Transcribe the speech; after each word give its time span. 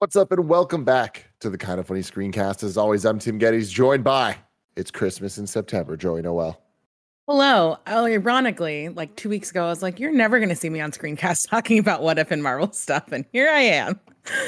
What's 0.00 0.14
up, 0.14 0.30
and 0.30 0.48
welcome 0.48 0.84
back 0.84 1.24
to 1.40 1.50
the 1.50 1.58
Kind 1.58 1.80
of 1.80 1.86
Funny 1.88 2.02
Screencast. 2.02 2.62
As 2.62 2.76
always, 2.76 3.04
I'm 3.04 3.18
Tim 3.18 3.36
Gettys, 3.36 3.68
joined 3.68 4.04
by 4.04 4.36
it's 4.76 4.92
Christmas 4.92 5.38
in 5.38 5.46
September, 5.48 5.96
Joey 5.96 6.22
Noel. 6.22 6.62
Hello. 7.26 7.78
Oh, 7.88 8.06
ironically, 8.06 8.90
like 8.90 9.16
two 9.16 9.28
weeks 9.28 9.50
ago, 9.50 9.64
I 9.64 9.68
was 9.70 9.82
like, 9.82 9.98
"You're 9.98 10.12
never 10.12 10.38
going 10.38 10.50
to 10.50 10.54
see 10.54 10.70
me 10.70 10.80
on 10.80 10.92
screencast 10.92 11.48
talking 11.50 11.80
about 11.80 12.02
what 12.02 12.16
if 12.16 12.30
and 12.30 12.44
Marvel 12.44 12.70
stuff," 12.70 13.10
and 13.10 13.24
here 13.32 13.50
I 13.50 13.58
am. 13.58 13.98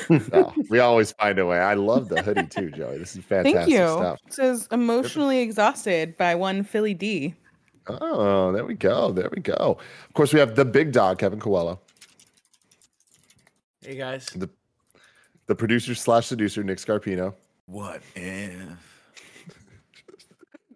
oh, 0.33 0.55
we 0.69 0.79
always 0.79 1.11
find 1.13 1.37
a 1.41 1.47
way. 1.47 1.59
I 1.59 1.75
love 1.75 2.11
the 2.11 2.23
hoodie 2.23 2.47
too, 2.47 2.71
Joey. 2.71 2.99
This 2.99 3.17
is 3.17 3.25
fantastic 3.25 3.57
Thank 3.57 3.71
you. 3.71 3.89
stuff. 3.89 4.21
It 4.29 4.33
says 4.33 4.69
emotionally 4.71 5.41
exhausted 5.41 6.17
by 6.17 6.37
one 6.37 6.63
Philly 6.63 6.95
D. 6.95 7.35
Oh, 7.89 8.53
there 8.53 8.65
we 8.65 8.75
go. 8.75 9.11
There 9.11 9.29
we 9.35 9.43
go. 9.43 9.79
Of 10.07 10.15
course, 10.15 10.33
we 10.33 10.39
have 10.39 10.55
the 10.55 10.65
big 10.65 10.93
dog, 10.93 11.19
Kevin 11.19 11.41
Coelho, 11.41 11.81
Hey 13.83 13.97
guys. 13.97 14.27
the 14.27 14.49
the 15.51 15.55
producer 15.57 15.97
slash 15.97 16.29
seducer, 16.29 16.63
Nick 16.63 16.79
Scarpino. 16.79 17.35
What 17.67 18.01
if? 18.15 18.55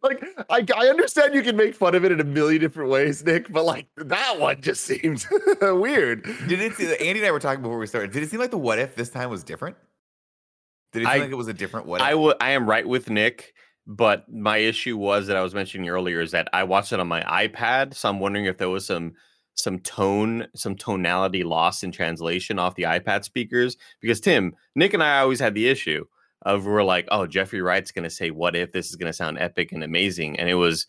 Like, 0.02 0.22
I, 0.50 0.66
I 0.76 0.88
understand 0.88 1.32
you 1.32 1.40
can 1.42 1.56
make 1.56 1.74
fun 1.74 1.94
of 1.94 2.04
it 2.04 2.12
in 2.12 2.20
a 2.20 2.24
million 2.24 2.60
different 2.60 2.90
ways, 2.90 3.24
Nick, 3.24 3.50
but 3.50 3.64
like 3.64 3.86
that 3.96 4.38
one 4.38 4.60
just 4.60 4.84
seems 4.84 5.26
weird. 5.62 6.24
Did 6.46 6.60
it 6.60 6.74
see 6.74 6.94
Andy 6.96 7.20
and 7.20 7.26
I 7.26 7.30
were 7.30 7.40
talking 7.40 7.62
before 7.62 7.78
we 7.78 7.86
started? 7.86 8.10
Did 8.12 8.22
it 8.22 8.28
seem 8.28 8.38
like 8.38 8.50
the 8.50 8.58
what 8.58 8.78
if 8.78 8.96
this 8.96 9.08
time 9.08 9.30
was 9.30 9.42
different? 9.42 9.78
Did 10.92 11.04
it 11.04 11.06
seem 11.06 11.10
I- 11.14 11.18
like 11.20 11.30
it 11.30 11.36
was 11.36 11.48
a 11.48 11.54
different 11.54 11.86
what 11.86 12.02
if? 12.02 12.06
I 12.06 12.10
w- 12.10 12.34
I 12.38 12.50
am 12.50 12.68
right 12.68 12.86
with 12.86 13.08
Nick, 13.08 13.54
but 13.86 14.30
my 14.30 14.58
issue 14.58 14.98
was 14.98 15.26
that 15.28 15.38
I 15.38 15.42
was 15.42 15.54
mentioning 15.54 15.88
earlier 15.88 16.20
is 16.20 16.32
that 16.32 16.48
I 16.52 16.64
watched 16.64 16.92
it 16.92 17.00
on 17.00 17.08
my 17.08 17.22
iPad, 17.22 17.94
so 17.94 18.10
I'm 18.10 18.20
wondering 18.20 18.44
if 18.44 18.58
there 18.58 18.68
was 18.68 18.84
some 18.84 19.14
some 19.54 19.78
tone, 19.78 20.46
some 20.54 20.74
tonality 20.76 21.44
loss 21.44 21.82
in 21.82 21.92
translation 21.92 22.58
off 22.58 22.74
the 22.74 22.82
iPad 22.84 23.24
speakers. 23.24 23.76
Because 24.00 24.20
Tim, 24.20 24.54
Nick, 24.74 24.94
and 24.94 25.02
I 25.02 25.20
always 25.20 25.40
had 25.40 25.54
the 25.54 25.68
issue 25.68 26.04
of 26.42 26.66
we're 26.66 26.82
like, 26.82 27.06
oh, 27.10 27.26
Jeffrey 27.26 27.62
Wright's 27.62 27.92
going 27.92 28.02
to 28.04 28.10
say, 28.10 28.30
"What 28.30 28.54
if 28.56 28.72
this 28.72 28.90
is 28.90 28.96
going 28.96 29.10
to 29.10 29.16
sound 29.16 29.38
epic 29.38 29.72
and 29.72 29.82
amazing?" 29.82 30.38
And 30.38 30.48
it 30.48 30.54
was, 30.54 30.86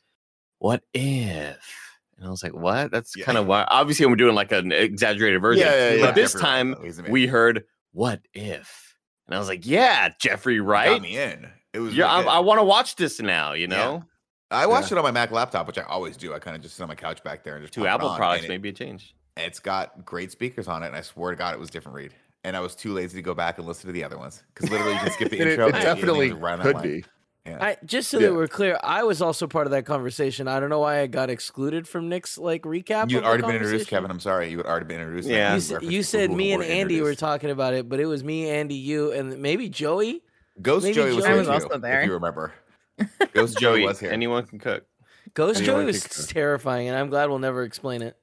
"What 0.59 0.83
if?" 0.93 1.81
And 2.17 2.27
I 2.27 2.29
was 2.29 2.43
like, 2.43 2.53
"What?" 2.53 2.91
That's 2.91 3.15
Yeah. 3.15 3.25
kind 3.25 3.37
of 3.37 3.45
why. 3.47 3.65
Obviously, 3.69 4.05
we're 4.05 4.15
doing 4.15 4.35
like 4.35 4.51
an 4.51 4.71
exaggerated 4.71 5.41
version. 5.41 5.65
Yeah, 5.65 5.93
yeah, 5.93 6.05
But 6.05 6.15
this 6.15 6.33
Jeffrey 6.33 6.45
time, 6.45 6.75
we 7.09 7.27
heard, 7.27 7.63
"What 7.93 8.21
if?" 8.33 8.95
And 9.27 9.35
I 9.35 9.39
was 9.39 9.47
like, 9.47 9.65
"Yeah, 9.65 10.09
Jeffrey 10.19 10.59
Wright." 10.59 10.89
got 10.89 11.01
me 11.01 11.17
in. 11.17 11.47
It 11.73 11.79
was 11.79 11.95
Yeah, 11.95 12.07
I. 12.07 12.21
I 12.21 12.39
want 12.39 12.59
to 12.59 12.63
watch 12.63 12.95
this 12.95 13.19
now. 13.21 13.53
You 13.53 13.67
know, 13.67 14.03
I 14.51 14.65
watched 14.67 14.91
it 14.91 14.97
on 14.97 15.03
my 15.03 15.11
Mac 15.11 15.31
laptop, 15.31 15.67
which 15.67 15.77
I 15.77 15.83
always 15.83 16.17
do. 16.17 16.33
I 16.33 16.39
kind 16.39 16.55
of 16.55 16.61
just 16.61 16.75
sit 16.75 16.83
on 16.83 16.89
my 16.89 16.95
couch 16.95 17.23
back 17.23 17.43
there 17.43 17.55
and 17.55 17.63
just 17.63 17.73
two 17.73 17.81
pop 17.81 17.87
it 17.87 17.93
Apple 17.93 18.09
on, 18.09 18.17
products, 18.17 18.43
and 18.43 18.51
it- 18.51 18.53
maybe 18.53 18.69
a 18.69 18.73
change. 18.73 19.15
It's 19.37 19.59
got 19.59 20.05
great 20.05 20.31
speakers 20.31 20.67
on 20.69 20.81
it, 20.83 20.87
and 20.87 20.95
I 20.95 21.01
swear 21.01 21.31
to 21.31 21.37
God, 21.37 21.53
it 21.53 21.59
was 21.59 21.67
a 21.69 21.71
different 21.73 21.95
read. 21.97 22.13
And 22.45 22.55
I 22.55 22.61
was 22.61 22.73
too 22.75 22.93
lazy 22.93 23.17
to 23.17 23.21
go 23.21 23.33
back 23.33 23.57
and 23.57 23.67
listen 23.67 23.87
to 23.87 23.91
the 23.91 24.03
other 24.03 24.17
ones 24.17 24.43
because 24.53 24.69
literally 24.69 24.93
you 24.93 24.99
can 24.99 25.11
skip 25.11 25.29
the 25.31 25.39
And 25.41 25.49
it, 25.49 25.53
intro. 25.53 25.67
it 25.67 25.75
and 25.75 25.83
definitely 25.83 26.27
even 26.27 26.39
run 26.39 26.61
could 26.61 26.81
be. 26.81 27.03
Yeah. 27.45 27.57
I 27.59 27.77
just 27.83 28.09
so 28.09 28.17
Yeah. 28.19 28.27
that 28.27 28.33
we're 28.35 28.47
clear, 28.47 28.79
I 28.81 29.03
was 29.03 29.21
also 29.21 29.45
part 29.45 29.67
of 29.67 29.71
that 29.71 29.85
conversation. 29.85 30.47
I 30.47 30.59
don't 30.59 30.69
know 30.69 30.79
why 30.79 31.01
I 31.01 31.07
got 31.07 31.29
excluded 31.29 31.87
from 31.87 32.07
Nick's 32.07 32.37
like 32.37 32.61
recap. 32.63 33.09
You'd 33.11 33.23
already 33.23 33.43
been 33.43 33.55
introduced. 33.55 33.89
Kevin. 33.89 34.09
I'm 34.09 34.19
sorry. 34.19 34.49
You 34.49 34.57
had 34.57 34.65
already 34.67 34.85
been 34.85 35.01
introduced. 35.01 35.27
Yeah. 35.27 35.55
You, 35.57 35.79
You, 35.81 35.89
you 35.97 36.03
said 36.03 36.31
me 36.31 36.53
and 36.53 36.59
were 36.61 36.65
Andy 36.69 37.01
were 37.01 37.13
talking 37.15 37.49
about 37.49 37.73
it, 37.73 37.89
but 37.89 37.99
it 37.99 38.05
was 38.05 38.23
me, 38.23 38.49
Andy, 38.49 38.75
you, 38.75 39.11
and 39.11 39.39
maybe 39.39 39.67
Joey. 39.69 40.21
Ghost 40.61 40.83
Maybe 40.85 40.95
Joey 40.95 41.13
was 41.13 41.17
Joey- 41.25 41.27
here 41.27 41.37
was 41.39 41.47
too, 41.47 41.53
also 41.53 41.77
there. 41.77 41.99
If 42.01 42.05
you 42.07 42.13
remember, 42.13 42.53
Ghost 43.33 43.59
Joey 43.59 43.79
Joey, 43.79 43.85
was 43.87 43.99
here. 43.99 44.11
anyone 44.11 44.45
can 44.45 44.59
cook. 44.59 44.85
Ghost 45.33 45.61
Anyone 45.61 45.81
Joey 45.81 45.85
was 45.85 46.03
think 46.03 46.29
terrifying, 46.29 46.87
and 46.87 46.97
I'm 46.97 47.09
glad 47.09 47.29
we'll 47.29 47.39
never 47.39 47.63
explain 47.63 48.01
it. 48.01 48.17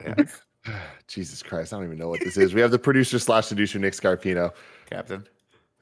Jesus 1.08 1.42
Christ, 1.42 1.72
I 1.72 1.76
don't 1.76 1.84
even 1.86 1.98
know 1.98 2.08
what 2.08 2.20
this 2.20 2.36
is. 2.36 2.54
We 2.54 2.60
have 2.60 2.70
the 2.70 2.78
producer 2.78 3.18
slash 3.18 3.46
seducer, 3.46 3.78
Nick 3.78 3.92
Scarpino, 3.92 4.52
Captain. 4.88 5.26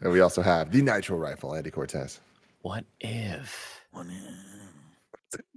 and 0.01 0.13
we 0.13 0.21
also 0.21 0.43
have 0.43 0.73
the 0.73 0.83
Nitro 0.83 1.17
Rifle, 1.17 1.55
Andy 1.55 1.71
Cortez. 1.71 2.21
What 2.63 2.85
if? 3.01 3.85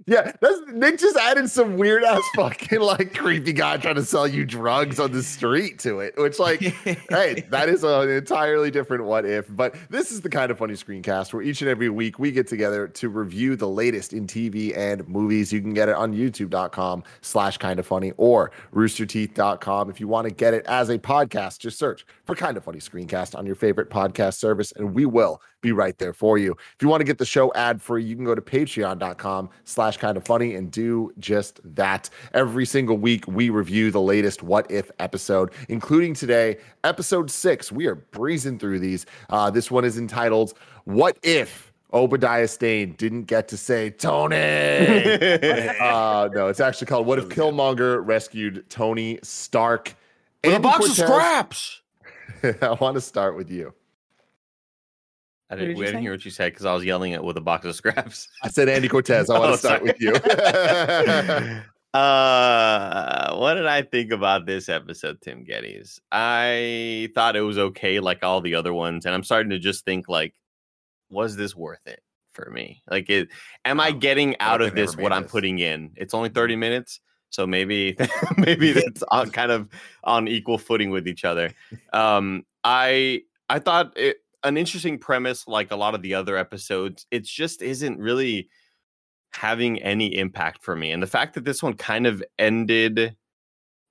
Yeah, 0.08 0.32
that's 0.40 0.60
Nick 0.72 1.00
just 1.00 1.16
added 1.16 1.50
some 1.50 1.76
weird 1.76 2.04
ass 2.04 2.22
fucking 2.36 2.78
like 2.78 3.12
creepy 3.12 3.52
guy 3.52 3.76
trying 3.76 3.96
to 3.96 4.04
sell 4.04 4.26
you 4.26 4.44
drugs 4.44 5.00
on 5.00 5.10
the 5.10 5.22
street 5.22 5.80
to 5.80 5.98
it, 5.98 6.14
which 6.16 6.38
like, 6.38 6.60
hey, 7.10 7.44
that 7.50 7.68
is 7.68 7.82
an 7.82 8.08
entirely 8.08 8.70
different 8.70 9.04
what 9.04 9.24
if. 9.24 9.46
But 9.48 9.74
this 9.90 10.12
is 10.12 10.20
the 10.20 10.28
kind 10.28 10.52
of 10.52 10.58
funny 10.58 10.74
screencast 10.74 11.32
where 11.32 11.42
each 11.42 11.60
and 11.60 11.68
every 11.68 11.88
week 11.88 12.20
we 12.20 12.30
get 12.30 12.46
together 12.46 12.86
to 12.86 13.08
review 13.08 13.56
the 13.56 13.68
latest 13.68 14.12
in 14.12 14.28
TV 14.28 14.76
and 14.76 15.06
movies. 15.08 15.52
You 15.52 15.60
can 15.60 15.74
get 15.74 15.88
it 15.88 15.96
on 15.96 16.14
youtube.com 16.14 17.02
slash 17.20 17.58
kind 17.58 17.80
of 17.80 17.86
funny 17.86 18.12
or 18.16 18.52
roosterteeth.com. 18.72 19.90
If 19.90 19.98
you 19.98 20.06
want 20.06 20.28
to 20.28 20.34
get 20.34 20.54
it 20.54 20.64
as 20.66 20.88
a 20.88 20.98
podcast, 20.98 21.58
just 21.58 21.78
search 21.80 22.06
for 22.26 22.34
kind 22.34 22.56
of 22.56 22.64
funny 22.64 22.80
screencast 22.80 23.38
on 23.38 23.46
your 23.46 23.54
favorite 23.54 23.88
podcast 23.88 24.34
service, 24.34 24.72
and 24.72 24.94
we 24.94 25.06
will 25.06 25.40
be 25.60 25.72
right 25.72 25.96
there 25.98 26.12
for 26.12 26.36
you. 26.36 26.52
If 26.52 26.76
you 26.82 26.88
want 26.88 27.00
to 27.00 27.04
get 27.04 27.18
the 27.18 27.24
show 27.24 27.52
ad 27.54 27.80
free, 27.80 28.04
you 28.04 28.16
can 28.16 28.24
go 28.24 28.34
to 28.34 28.42
patreon.com 28.42 29.48
slash 29.64 29.96
kind 29.96 30.16
of 30.16 30.24
funny 30.24 30.54
and 30.54 30.70
do 30.70 31.12
just 31.18 31.60
that. 31.64 32.10
Every 32.34 32.66
single 32.66 32.98
week, 32.98 33.26
we 33.26 33.48
review 33.48 33.90
the 33.90 34.00
latest 34.00 34.42
what 34.42 34.70
if 34.70 34.90
episode, 34.98 35.52
including 35.68 36.14
today, 36.14 36.58
episode 36.84 37.30
six. 37.30 37.70
We 37.70 37.86
are 37.86 37.94
breezing 37.94 38.58
through 38.58 38.80
these. 38.80 39.06
Uh, 39.30 39.50
this 39.50 39.70
one 39.70 39.84
is 39.84 39.96
entitled 39.96 40.54
What 40.84 41.18
If 41.22 41.72
Obadiah 41.92 42.48
Stane 42.48 42.92
Didn't 42.94 43.24
Get 43.24 43.48
to 43.48 43.56
Say 43.56 43.90
Tony? 43.90 44.36
uh, 45.80 46.28
no, 46.32 46.48
it's 46.48 46.60
actually 46.60 46.88
called 46.88 47.06
What 47.06 47.18
If 47.18 47.28
Killmonger 47.28 48.04
Rescued 48.04 48.68
Tony 48.68 49.20
Stark? 49.22 49.94
With 50.44 50.54
a 50.54 50.60
box 50.60 50.86
of 50.86 50.94
scraps. 50.94 51.82
I 52.62 52.72
want 52.80 52.94
to 52.94 53.00
start 53.00 53.36
with 53.36 53.50
you. 53.50 53.72
I 55.48 55.54
didn't, 55.54 55.68
did 55.70 55.78
we 55.78 55.84
didn't 55.86 56.00
hear 56.02 56.10
what 56.12 56.24
you 56.24 56.30
said 56.30 56.52
because 56.52 56.66
I 56.66 56.74
was 56.74 56.84
yelling 56.84 57.12
it 57.12 57.22
with 57.22 57.36
a 57.36 57.40
box 57.40 57.64
of 57.66 57.74
scraps. 57.76 58.28
I 58.42 58.48
said 58.48 58.68
Andy 58.68 58.88
Cortez. 58.88 59.30
I 59.30 59.38
want 59.38 59.50
Oh, 59.50 59.52
to 59.52 59.58
start 59.58 59.78
sorry. 59.78 59.92
with 59.92 60.00
you. 60.00 60.12
uh, 61.94 63.36
what 63.36 63.54
did 63.54 63.66
I 63.66 63.82
think 63.82 64.10
about 64.12 64.44
this 64.46 64.68
episode, 64.68 65.20
Tim 65.20 65.44
Gettys? 65.44 66.00
I 66.10 67.10
thought 67.14 67.36
it 67.36 67.42
was 67.42 67.58
okay, 67.58 68.00
like 68.00 68.24
all 68.24 68.40
the 68.40 68.56
other 68.56 68.72
ones, 68.74 69.06
and 69.06 69.14
I'm 69.14 69.22
starting 69.22 69.50
to 69.50 69.58
just 69.58 69.84
think 69.84 70.08
like, 70.08 70.34
was 71.10 71.36
this 71.36 71.54
worth 71.54 71.86
it 71.86 72.00
for 72.32 72.50
me? 72.50 72.82
Like, 72.90 73.08
it 73.08 73.28
am 73.64 73.78
I 73.78 73.92
getting 73.92 74.36
out 74.40 74.58
they 74.60 74.66
of 74.66 74.74
this 74.74 74.96
made 74.96 75.02
what 75.04 75.12
I'm 75.12 75.22
this. 75.22 75.30
putting 75.32 75.60
in? 75.60 75.92
It's 75.96 76.12
only 76.12 76.28
30 76.28 76.56
minutes, 76.56 77.00
so 77.36 77.46
maybe 77.46 77.96
maybe 78.36 78.72
that's 78.72 79.04
on 79.10 79.30
kind 79.30 79.52
of 79.52 79.68
on 80.02 80.26
equal 80.26 80.58
footing 80.58 80.90
with 80.90 81.06
each 81.06 81.24
other. 81.24 81.52
Um, 81.92 82.44
I 82.64 83.22
I 83.48 83.60
thought 83.60 83.96
it 83.96 84.16
an 84.42 84.56
interesting 84.56 84.98
premise, 84.98 85.46
like 85.46 85.70
a 85.70 85.76
lot 85.76 85.94
of 85.94 86.02
the 86.02 86.14
other 86.14 86.36
episodes. 86.36 87.06
It 87.10 87.24
just 87.24 87.62
isn't 87.62 87.98
really 87.98 88.48
having 89.32 89.82
any 89.82 90.16
impact 90.16 90.62
for 90.62 90.76
me. 90.76 90.92
And 90.92 91.02
the 91.02 91.08
fact 91.08 91.34
that 91.34 91.44
this 91.44 91.62
one 91.62 91.74
kind 91.74 92.06
of 92.06 92.22
ended 92.38 93.16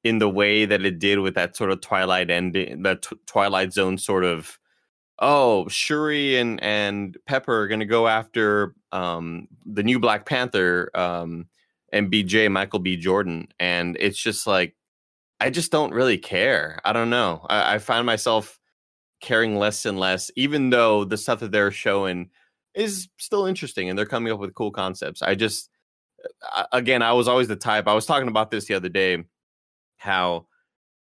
in 0.04 0.20
the 0.20 0.30
way 0.30 0.66
that 0.66 0.86
it 0.86 0.98
did 0.98 1.20
with 1.20 1.36
that 1.36 1.58
sort 1.58 1.72
of 1.72 1.82
Twilight 1.82 2.30
ending, 2.30 2.84
that 2.84 3.06
Twilight 3.26 3.74
Zone 3.74 3.98
sort 3.98 4.24
of, 4.24 4.58
oh, 5.20 5.68
Shuri 5.68 6.38
and 6.38 6.62
and 6.64 7.18
Pepper 7.28 7.62
are 7.62 7.68
going 7.68 7.82
to 7.82 7.86
go 7.86 8.08
after 8.08 8.76
um, 8.92 9.48
the 9.66 9.84
new 9.84 10.00
Black 10.00 10.26
Panther 10.26 10.90
um, 10.96 11.48
and 11.96 12.12
BJ 12.12 12.52
Michael 12.52 12.80
B. 12.80 12.98
Jordan, 12.98 13.48
and 13.58 13.96
it's 14.00 14.20
just 14.20 14.46
like 14.46 14.76
I 15.40 15.50
just 15.50 15.72
don't 15.72 15.94
really 15.94 16.18
care. 16.18 16.80
I 16.84 16.94
don't 16.94 17.10
know. 17.10 17.46
I, 17.50 17.76
I 17.76 17.78
find 17.80 18.06
myself 18.06 18.60
caring 19.22 19.58
less 19.58 19.86
and 19.86 19.98
less, 19.98 20.30
even 20.36 20.70
though 20.70 21.06
the 21.06 21.18
stuff 21.18 21.40
that 21.40 21.52
they're 21.52 21.72
showing 21.72 22.30
is 22.74 23.08
still 23.18 23.46
interesting 23.46 23.90
and 23.90 23.98
they're 23.98 24.06
coming 24.06 24.32
up 24.32 24.40
with 24.40 24.54
cool 24.54 24.72
concepts. 24.72 25.22
I 25.22 25.36
just, 25.36 25.70
uh, 26.54 26.66
again, 26.74 27.02
I 27.02 27.14
was 27.14 27.28
always 27.28 27.48
the 27.48 27.56
type. 27.56 27.88
I 27.88 27.94
was 27.94 28.06
talking 28.06 28.28
about 28.28 28.52
this 28.52 28.66
the 28.66 28.74
other 28.74 28.90
day, 28.90 29.24
how 29.98 30.48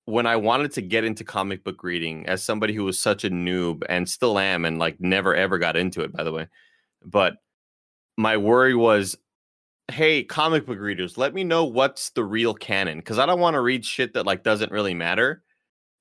when 0.06 0.28
I 0.28 0.36
wanted 0.36 0.72
to 0.74 0.82
get 0.84 1.04
into 1.04 1.24
comic 1.24 1.64
book 1.64 1.84
reading 1.84 2.28
as 2.28 2.44
somebody 2.44 2.74
who 2.74 2.84
was 2.84 3.00
such 3.00 3.24
a 3.24 3.30
noob 3.32 3.82
and 3.90 4.08
still 4.08 4.38
am, 4.38 4.66
and 4.66 4.78
like 4.78 5.00
never 5.00 5.36
ever 5.36 5.58
got 5.58 5.76
into 5.76 6.02
it, 6.02 6.14
by 6.14 6.24
the 6.24 6.32
way, 6.32 6.48
but 7.04 7.38
my 8.18 8.38
worry 8.38 8.76
was 8.76 9.18
hey, 9.92 10.24
comic 10.24 10.66
book 10.66 10.80
readers, 10.80 11.18
let 11.18 11.34
me 11.34 11.44
know 11.44 11.66
what's 11.66 12.10
the 12.12 12.24
real 12.24 12.54
canon 12.54 13.00
because 13.00 13.20
I 13.20 13.26
don't 13.26 13.40
want 13.40 13.56
to 13.56 13.62
read 13.62 13.86
shit 13.86 14.14
that 14.14 14.26
like 14.26 14.44
doesn't 14.44 14.72
really 14.72 14.94
matter. 14.94 15.44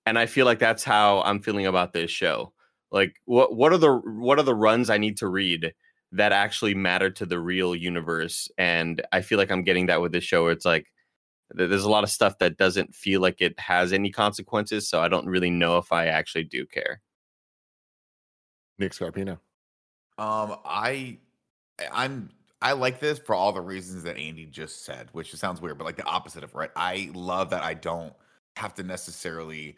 And 0.06 0.18
I 0.18 0.26
feel 0.26 0.46
like 0.46 0.58
that's 0.58 0.84
how 0.84 1.22
I'm 1.22 1.40
feeling 1.40 1.66
about 1.66 1.92
this 1.92 2.10
show. 2.10 2.52
Like, 2.90 3.16
what 3.24 3.56
what 3.56 3.72
are 3.72 3.78
the 3.78 3.94
what 3.94 4.38
are 4.38 4.44
the 4.44 4.54
runs 4.54 4.90
I 4.90 4.98
need 4.98 5.16
to 5.18 5.28
read 5.28 5.74
that 6.12 6.32
actually 6.32 6.74
matter 6.74 7.10
to 7.10 7.26
the 7.26 7.40
real 7.40 7.74
universe? 7.74 8.48
And 8.58 9.02
I 9.12 9.22
feel 9.22 9.38
like 9.38 9.50
I'm 9.50 9.64
getting 9.64 9.86
that 9.86 10.00
with 10.00 10.12
this 10.12 10.24
show. 10.24 10.44
Where 10.44 10.52
it's 10.52 10.64
like 10.64 10.86
there's 11.50 11.84
a 11.84 11.90
lot 11.90 12.04
of 12.04 12.10
stuff 12.10 12.38
that 12.38 12.56
doesn't 12.56 12.94
feel 12.94 13.20
like 13.20 13.40
it 13.40 13.58
has 13.58 13.92
any 13.92 14.10
consequences, 14.10 14.88
so 14.88 15.00
I 15.00 15.08
don't 15.08 15.26
really 15.26 15.50
know 15.50 15.78
if 15.78 15.92
I 15.92 16.06
actually 16.06 16.44
do 16.44 16.66
care. 16.66 17.00
Nick 18.78 18.92
Scarpino. 18.92 19.38
Um, 20.16 20.56
I, 20.64 21.18
I'm, 21.92 22.30
I 22.64 22.72
like 22.72 22.98
this 22.98 23.18
for 23.18 23.34
all 23.34 23.52
the 23.52 23.60
reasons 23.60 24.04
that 24.04 24.16
Andy 24.16 24.46
just 24.46 24.86
said, 24.86 25.08
which 25.12 25.34
sounds 25.34 25.60
weird, 25.60 25.76
but 25.76 25.84
like 25.84 25.96
the 25.96 26.06
opposite 26.06 26.42
of 26.42 26.54
right. 26.54 26.70
I 26.74 27.10
love 27.12 27.50
that 27.50 27.62
I 27.62 27.74
don't 27.74 28.14
have 28.56 28.72
to 28.76 28.82
necessarily 28.82 29.76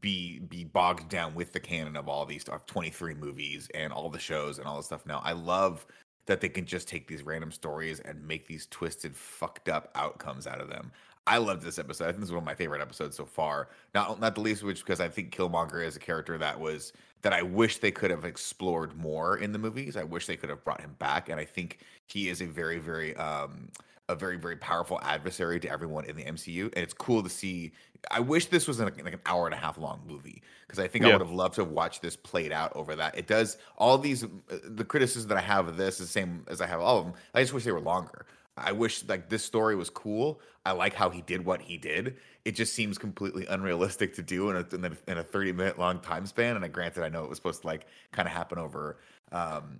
be 0.00 0.40
be 0.40 0.64
bogged 0.64 1.08
down 1.08 1.36
with 1.36 1.52
the 1.52 1.60
canon 1.60 1.96
of 1.96 2.08
all 2.08 2.26
these 2.26 2.42
stuff, 2.42 2.66
23 2.66 3.14
movies 3.14 3.70
and 3.72 3.92
all 3.92 4.10
the 4.10 4.18
shows 4.18 4.58
and 4.58 4.66
all 4.66 4.76
this 4.76 4.86
stuff. 4.86 5.06
Now, 5.06 5.22
I 5.24 5.30
love 5.30 5.86
that 6.26 6.40
they 6.40 6.48
can 6.48 6.66
just 6.66 6.88
take 6.88 7.06
these 7.06 7.22
random 7.22 7.52
stories 7.52 8.00
and 8.00 8.26
make 8.26 8.48
these 8.48 8.66
twisted, 8.66 9.14
fucked 9.14 9.68
up 9.68 9.92
outcomes 9.94 10.48
out 10.48 10.60
of 10.60 10.68
them. 10.68 10.90
I 11.26 11.38
love 11.38 11.64
this 11.64 11.78
episode. 11.78 12.04
I 12.04 12.08
think 12.08 12.20
this 12.20 12.28
is 12.28 12.32
one 12.32 12.42
of 12.42 12.46
my 12.46 12.54
favorite 12.54 12.82
episodes 12.82 13.16
so 13.16 13.24
far. 13.24 13.68
Not 13.94 14.20
not 14.20 14.34
the 14.34 14.42
least 14.42 14.62
of 14.62 14.66
which 14.66 14.84
because 14.84 15.00
I 15.00 15.08
think 15.08 15.34
Killmonger 15.34 15.84
is 15.84 15.96
a 15.96 16.00
character 16.00 16.36
that 16.38 16.60
was 16.60 16.92
that 17.22 17.32
I 17.32 17.42
wish 17.42 17.78
they 17.78 17.90
could 17.90 18.10
have 18.10 18.24
explored 18.24 18.96
more 18.96 19.38
in 19.38 19.52
the 19.52 19.58
movies. 19.58 19.96
I 19.96 20.04
wish 20.04 20.26
they 20.26 20.36
could 20.36 20.50
have 20.50 20.62
brought 20.64 20.82
him 20.82 20.94
back, 20.98 21.30
and 21.30 21.40
I 21.40 21.46
think 21.46 21.78
he 22.06 22.28
is 22.28 22.42
a 22.42 22.46
very 22.46 22.78
very 22.78 23.16
um 23.16 23.70
a 24.10 24.14
very 24.14 24.36
very 24.36 24.56
powerful 24.56 25.00
adversary 25.02 25.58
to 25.60 25.70
everyone 25.70 26.04
in 26.04 26.14
the 26.16 26.24
MCU, 26.24 26.64
and 26.64 26.76
it's 26.76 26.94
cool 26.94 27.22
to 27.22 27.30
see. 27.30 27.72
I 28.10 28.20
wish 28.20 28.46
this 28.46 28.68
was 28.68 28.78
like, 28.78 29.02
like 29.02 29.14
an 29.14 29.20
hour 29.24 29.46
and 29.46 29.54
a 29.54 29.58
half 29.58 29.78
long 29.78 30.02
movie 30.06 30.42
because 30.66 30.78
I 30.78 30.88
think 30.88 31.06
I 31.06 31.12
would 31.12 31.22
have 31.22 31.30
loved 31.30 31.54
to 31.54 31.64
watch 31.64 32.00
this 32.00 32.16
played 32.16 32.52
out 32.52 32.70
over 32.76 32.94
that. 32.96 33.16
It 33.16 33.26
does 33.26 33.56
all 33.78 33.96
these 33.96 34.24
uh, 34.24 34.28
the 34.62 34.84
criticism 34.84 35.30
that 35.30 35.38
I 35.38 35.40
have 35.40 35.68
of 35.68 35.78
this 35.78 36.00
is 36.00 36.08
the 36.08 36.12
same 36.12 36.44
as 36.48 36.60
I 36.60 36.66
have 36.66 36.82
all 36.82 36.98
of 36.98 37.04
them. 37.06 37.14
I 37.32 37.40
just 37.40 37.54
wish 37.54 37.64
they 37.64 37.72
were 37.72 37.80
longer. 37.80 38.26
I 38.56 38.72
wish 38.72 39.04
like 39.08 39.28
this 39.28 39.44
story 39.44 39.74
was 39.74 39.90
cool. 39.90 40.40
I 40.64 40.72
like 40.72 40.94
how 40.94 41.10
he 41.10 41.22
did 41.22 41.44
what 41.44 41.60
he 41.60 41.76
did. 41.76 42.16
It 42.44 42.52
just 42.54 42.74
seems 42.74 42.98
completely 42.98 43.46
unrealistic 43.46 44.14
to 44.14 44.22
do 44.22 44.50
in 44.50 44.56
a 44.56 44.74
in 44.74 44.84
a, 44.84 45.10
in 45.10 45.18
a 45.18 45.22
30 45.22 45.52
minute 45.52 45.78
long 45.78 45.98
time 45.98 46.26
span. 46.26 46.56
And 46.56 46.64
I 46.64 46.68
granted, 46.68 47.02
I 47.02 47.08
know 47.08 47.24
it 47.24 47.28
was 47.28 47.38
supposed 47.38 47.62
to 47.62 47.66
like 47.66 47.86
kind 48.12 48.28
of 48.28 48.32
happen 48.32 48.58
over, 48.58 48.98
um, 49.32 49.78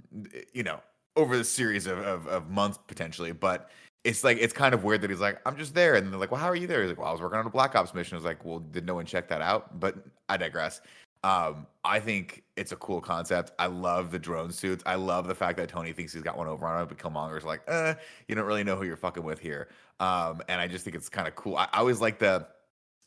you 0.52 0.64
know, 0.64 0.80
over 1.16 1.36
the 1.36 1.44
series 1.44 1.86
of, 1.86 1.98
of, 1.98 2.26
of 2.26 2.50
months 2.50 2.78
potentially, 2.86 3.32
but 3.32 3.70
it's 4.02 4.22
like 4.22 4.38
it's 4.38 4.52
kind 4.52 4.74
of 4.74 4.84
weird 4.84 5.00
that 5.00 5.10
he's 5.10 5.20
like, 5.20 5.40
I'm 5.46 5.56
just 5.56 5.74
there, 5.74 5.94
and 5.94 6.12
they're 6.12 6.20
like, 6.20 6.30
well, 6.30 6.40
how 6.40 6.48
are 6.48 6.56
you 6.56 6.66
there? 6.66 6.82
He's 6.82 6.90
like, 6.90 6.98
well, 6.98 7.08
I 7.08 7.12
was 7.12 7.22
working 7.22 7.38
on 7.38 7.46
a 7.46 7.50
Black 7.50 7.74
Ops 7.74 7.94
mission. 7.94 8.16
I 8.16 8.18
was 8.18 8.24
like, 8.24 8.44
well, 8.44 8.58
did 8.58 8.84
no 8.84 8.94
one 8.94 9.06
check 9.06 9.28
that 9.28 9.40
out? 9.40 9.80
But 9.80 9.96
I 10.28 10.36
digress. 10.36 10.82
Um, 11.24 11.66
I 11.84 12.00
think 12.00 12.42
it's 12.54 12.72
a 12.72 12.76
cool 12.76 13.00
concept. 13.00 13.52
I 13.58 13.66
love 13.66 14.10
the 14.10 14.18
drone 14.18 14.52
suits. 14.52 14.82
I 14.84 14.96
love 14.96 15.26
the 15.26 15.34
fact 15.34 15.56
that 15.56 15.70
Tony 15.70 15.94
thinks 15.94 16.12
he's 16.12 16.22
got 16.22 16.36
one 16.36 16.48
over 16.48 16.66
on 16.66 16.82
him, 16.82 16.86
but 16.86 16.98
Killmonger's 16.98 17.44
like, 17.44 17.62
eh, 17.66 17.94
you 18.28 18.34
don't 18.34 18.44
really 18.44 18.62
know 18.62 18.76
who 18.76 18.84
you're 18.84 18.94
fucking 18.94 19.24
with 19.24 19.38
here. 19.38 19.68
Um, 20.00 20.42
and 20.50 20.60
I 20.60 20.68
just 20.68 20.84
think 20.84 20.94
it's 20.94 21.08
kind 21.08 21.26
of 21.26 21.34
cool. 21.34 21.56
I, 21.56 21.64
I 21.72 21.78
always 21.78 22.00
like 22.00 22.18
the. 22.18 22.46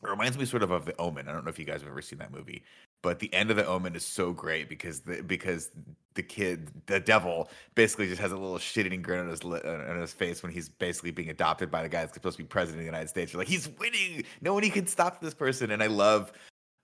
It 0.04 0.10
reminds 0.10 0.38
me 0.38 0.46
sort 0.46 0.64
of 0.64 0.72
of 0.72 0.86
the 0.86 1.00
Omen. 1.00 1.28
I 1.28 1.32
don't 1.32 1.44
know 1.44 1.50
if 1.50 1.60
you 1.60 1.66
guys 1.66 1.82
have 1.82 1.90
ever 1.90 2.02
seen 2.02 2.18
that 2.20 2.32
movie, 2.32 2.64
but 3.04 3.20
the 3.20 3.32
end 3.34 3.52
of 3.52 3.58
the 3.58 3.66
Omen 3.66 3.96
is 3.96 4.06
so 4.06 4.34
great 4.34 4.68
because 4.68 5.02
the 5.02 5.22
because 5.22 5.70
the 6.16 6.24
kid, 6.24 6.72
the 6.88 7.00
devil, 7.00 7.50
basically 7.76 8.08
just 8.08 8.22
has 8.22 8.32
a 8.32 8.38
little 8.38 8.58
shit-eating 8.58 9.04
grin 9.04 9.20
on 9.20 9.30
his 9.30 9.44
li- 9.44 9.62
on 9.64 10.00
his 10.00 10.14
face 10.14 10.42
when 10.42 10.52
he's 10.52 10.70
basically 10.70 11.12
being 11.12 11.30
adopted 11.30 11.70
by 11.70 11.84
the 11.84 11.90
guy 11.90 12.02
that's 12.02 12.14
supposed 12.14 12.38
to 12.38 12.44
be 12.44 12.48
president 12.48 12.80
of 12.80 12.84
the 12.84 12.86
United 12.86 13.10
States. 13.10 13.32
You're 13.32 13.42
like, 13.42 13.48
he's 13.48 13.70
winning. 13.80 14.24
No 14.42 14.54
one 14.54 14.68
can 14.70 14.88
stop 14.88 15.22
this 15.22 15.36
person, 15.36 15.70
and 15.70 15.84
I 15.84 15.88
love. 15.88 16.32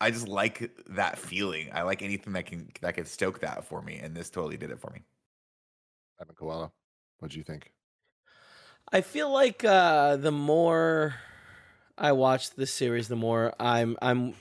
I 0.04 0.12
just 0.12 0.28
like 0.28 0.70
that 0.90 1.18
feeling. 1.18 1.70
I 1.74 1.84
like 1.84 2.02
anything 2.02 2.34
that 2.34 2.46
can 2.46 2.70
that 2.82 2.96
can 2.96 3.06
stoke 3.06 3.40
that 3.40 3.64
for 3.64 3.82
me, 3.82 4.00
and 4.04 4.14
this 4.14 4.30
totally 4.30 4.58
did 4.58 4.70
it 4.70 4.80
for 4.82 4.92
me. 4.92 5.04
Evan 6.20 6.36
Coelho, 6.36 6.74
What 7.20 7.32
do 7.32 7.38
you 7.38 7.44
think? 7.44 7.72
I 8.92 9.00
feel 9.00 9.32
like 9.32 9.64
uh, 9.64 10.18
the 10.18 10.32
more 10.32 11.16
I 11.98 12.12
watch 12.12 12.52
this 12.52 12.74
series, 12.74 13.08
the 13.08 13.16
more 13.16 13.54
I'm 13.58 13.98
I'm 14.02 14.34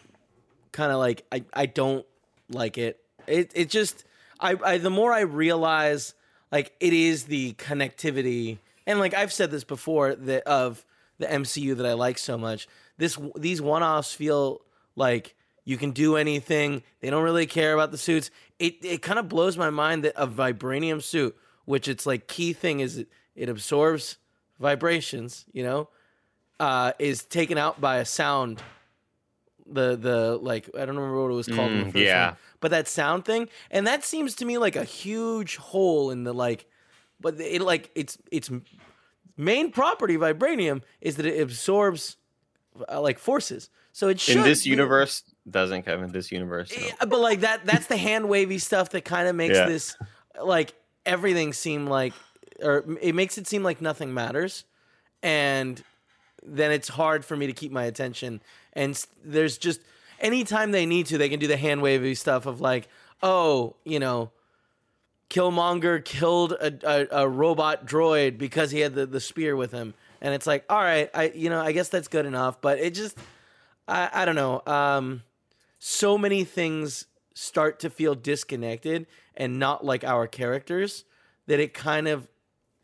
kind 0.73 0.91
of 0.91 0.99
like 0.99 1.25
I, 1.31 1.44
I 1.55 1.67
don't 1.67 2.05
like 2.49 2.76
it. 2.76 2.99
It 3.29 3.53
it 3.55 3.70
just 3.70 4.05
I, 4.41 4.58
I 4.65 4.79
the 4.79 4.91
more 4.91 5.12
I 5.12 5.20
realize 5.20 6.15
like 6.50 6.73
it 6.81 6.93
is 6.93 7.25
the 7.26 7.53
connectivity 7.53 8.58
and 8.85 8.99
like 8.99 9.15
I've 9.15 9.32
said 9.32 9.53
this 9.53 9.62
before 9.62 10.17
that 10.17 10.43
of 10.43 10.85
the 11.19 11.26
MCU 11.26 11.76
that 11.76 11.87
I 11.87 11.93
like 11.93 12.19
so 12.19 12.37
much. 12.37 12.67
This 12.99 13.17
these 13.37 13.62
one 13.62 13.85
offs 13.85 14.12
feel 14.12 14.62
like 14.97 15.37
you 15.64 15.76
can 15.76 15.93
do 15.93 16.17
anything. 16.17 16.82
They 17.00 17.11
don't 17.11 17.23
really 17.23 17.47
care 17.47 17.75
about 17.75 17.91
the 17.91 17.99
suits. 17.99 18.31
It 18.59 18.85
it 18.85 19.03
kind 19.03 19.19
of 19.19 19.29
blows 19.29 19.56
my 19.56 19.70
mind 19.70 20.05
that 20.05 20.14
a 20.17 20.26
vibranium 20.26 21.03
suit, 21.03 21.37
which 21.64 21.88
its 21.88 22.06
like 22.06 22.26
key 22.29 22.53
thing 22.53 22.81
is 22.81 22.99
it, 22.99 23.09
it 23.35 23.49
absorbs 23.49 24.19
vibrations, 24.59 25.44
you 25.53 25.62
know, 25.62 25.88
uh, 26.61 26.93
is 26.99 27.25
taken 27.25 27.59
out 27.59 27.81
by 27.81 27.97
a 27.99 28.05
sound. 28.05 28.62
The 29.67 29.97
the 29.97 30.37
like 30.37 30.69
I 30.75 30.81
don't 30.85 30.97
remember 30.97 31.23
what 31.23 31.31
it 31.31 31.35
was 31.35 31.47
called 31.49 31.73
in 31.73 31.81
the 31.81 31.87
Mm, 31.87 31.93
first 31.93 32.05
yeah. 32.06 32.26
one, 32.26 32.37
but 32.61 32.70
that 32.73 32.88
sound 32.88 33.25
thing, 33.25 33.49
and 33.70 33.87
that 33.87 34.05
seems 34.05 34.35
to 34.37 34.44
me 34.44 34.58
like 34.58 34.75
a 34.76 34.85
huge 34.85 35.56
hole 35.56 36.11
in 36.11 36.25
the 36.25 36.35
like, 36.35 36.67
but 37.20 37.41
it 37.41 37.62
like 37.62 37.91
it's 37.94 38.19
it's 38.32 38.50
main 39.37 39.70
property 39.70 40.17
vibranium 40.17 40.82
is 41.00 41.17
that 41.17 41.26
it 41.26 41.41
absorbs 41.41 42.17
uh, 42.91 43.00
like 43.00 43.19
forces. 43.19 43.70
So 43.93 44.08
it 44.08 44.19
should 44.20 44.38
In 44.38 44.43
this 44.43 44.67
universe, 44.67 45.23
doesn't 45.49 45.83
Kevin? 45.85 46.11
This 46.12 46.31
universe, 46.31 46.73
no. 46.77 46.87
yeah, 46.87 46.93
but 47.06 47.19
like 47.21 47.41
that 47.41 47.67
that's 47.67 47.87
the 47.87 47.97
hand 47.97 48.29
wavy 48.29 48.59
stuff 48.59 48.91
that 48.91 49.05
kind 49.05 49.29
of 49.29 49.35
makes 49.35 49.56
Yeah. 49.56 49.67
this 49.67 49.97
like 50.43 50.73
everything 51.05 51.53
seem 51.53 51.87
like 51.87 52.12
or 52.62 52.85
it 53.00 53.15
makes 53.15 53.39
it 53.39 53.47
seem 53.47 53.62
like 53.62 53.81
nothing 53.81 54.15
matters 54.15 54.65
and 55.23 55.83
then 56.44 56.71
it's 56.71 56.89
hard 56.89 57.25
for 57.25 57.37
me 57.37 57.47
to 57.49 57.53
keep 57.53 57.73
my 57.73 57.85
attention 57.85 58.41
and 58.73 59.05
there's 59.25 59.59
just 59.59 59.81
anytime 60.21 60.71
they 60.71 60.87
need 60.87 61.06
to 61.06 61.19
they 61.19 61.29
can 61.29 61.41
do 61.41 61.47
the 61.49 61.56
hand 61.56 61.83
wavy 61.83 62.15
stuff 62.15 62.47
of 62.47 62.61
like 62.61 62.89
oh 63.23 63.75
you 63.85 63.99
know 63.99 64.31
Killmonger 65.29 66.05
killed 66.05 66.53
a, 66.53 66.73
a, 66.85 67.23
a 67.23 67.29
robot 67.29 67.87
droid 67.87 68.37
because 68.39 68.71
he 68.71 68.81
had 68.81 68.94
the, 68.94 69.06
the 69.06 69.21
spear 69.21 69.56
with 69.56 69.73
him 69.73 69.94
and 70.21 70.35
it's 70.35 70.47
like 70.47 70.65
all 70.71 70.81
right 70.81 71.11
I 71.15 71.33
you 71.35 71.50
know 71.50 71.61
I 71.61 71.73
guess 71.73 71.89
that's 71.89 72.08
good 72.08 72.27
enough 72.27 72.61
but 72.61 72.79
it 72.79 72.94
just 72.94 73.17
I, 73.89 74.08
I 74.13 74.25
don't 74.25 74.37
know 74.37 74.63
um 74.67 75.22
so 75.84 76.17
many 76.17 76.44
things 76.44 77.06
start 77.34 77.81
to 77.81 77.91
feel 77.91 78.15
disconnected 78.15 79.05
and 79.34 79.58
not 79.58 79.84
like 79.84 80.05
our 80.05 80.29
characters 80.29 81.05
that 81.48 81.58
it 81.58 81.74
kind 81.74 82.06
of 82.06 82.29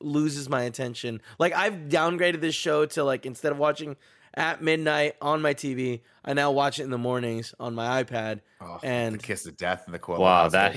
loses 0.00 0.48
my 0.48 0.62
attention. 0.64 1.20
Like 1.38 1.54
I've 1.54 1.74
downgraded 1.74 2.40
this 2.40 2.56
show 2.56 2.86
to 2.86 3.04
like 3.04 3.24
instead 3.24 3.52
of 3.52 3.58
watching 3.58 3.96
at 4.34 4.60
midnight 4.64 5.14
on 5.22 5.40
my 5.42 5.54
TV, 5.54 6.00
I 6.24 6.32
now 6.32 6.50
watch 6.50 6.80
it 6.80 6.82
in 6.82 6.90
the 6.90 6.98
mornings 6.98 7.54
on 7.60 7.76
my 7.76 8.02
iPad. 8.02 8.40
Oh, 8.60 8.80
And- 8.82 9.14
the 9.14 9.18
kiss 9.22 9.46
of 9.46 9.56
death 9.56 9.84
and 9.86 9.94
the 9.94 10.00
Coelho 10.00 10.22
wow, 10.22 10.42
house 10.42 10.52
that, 10.52 10.74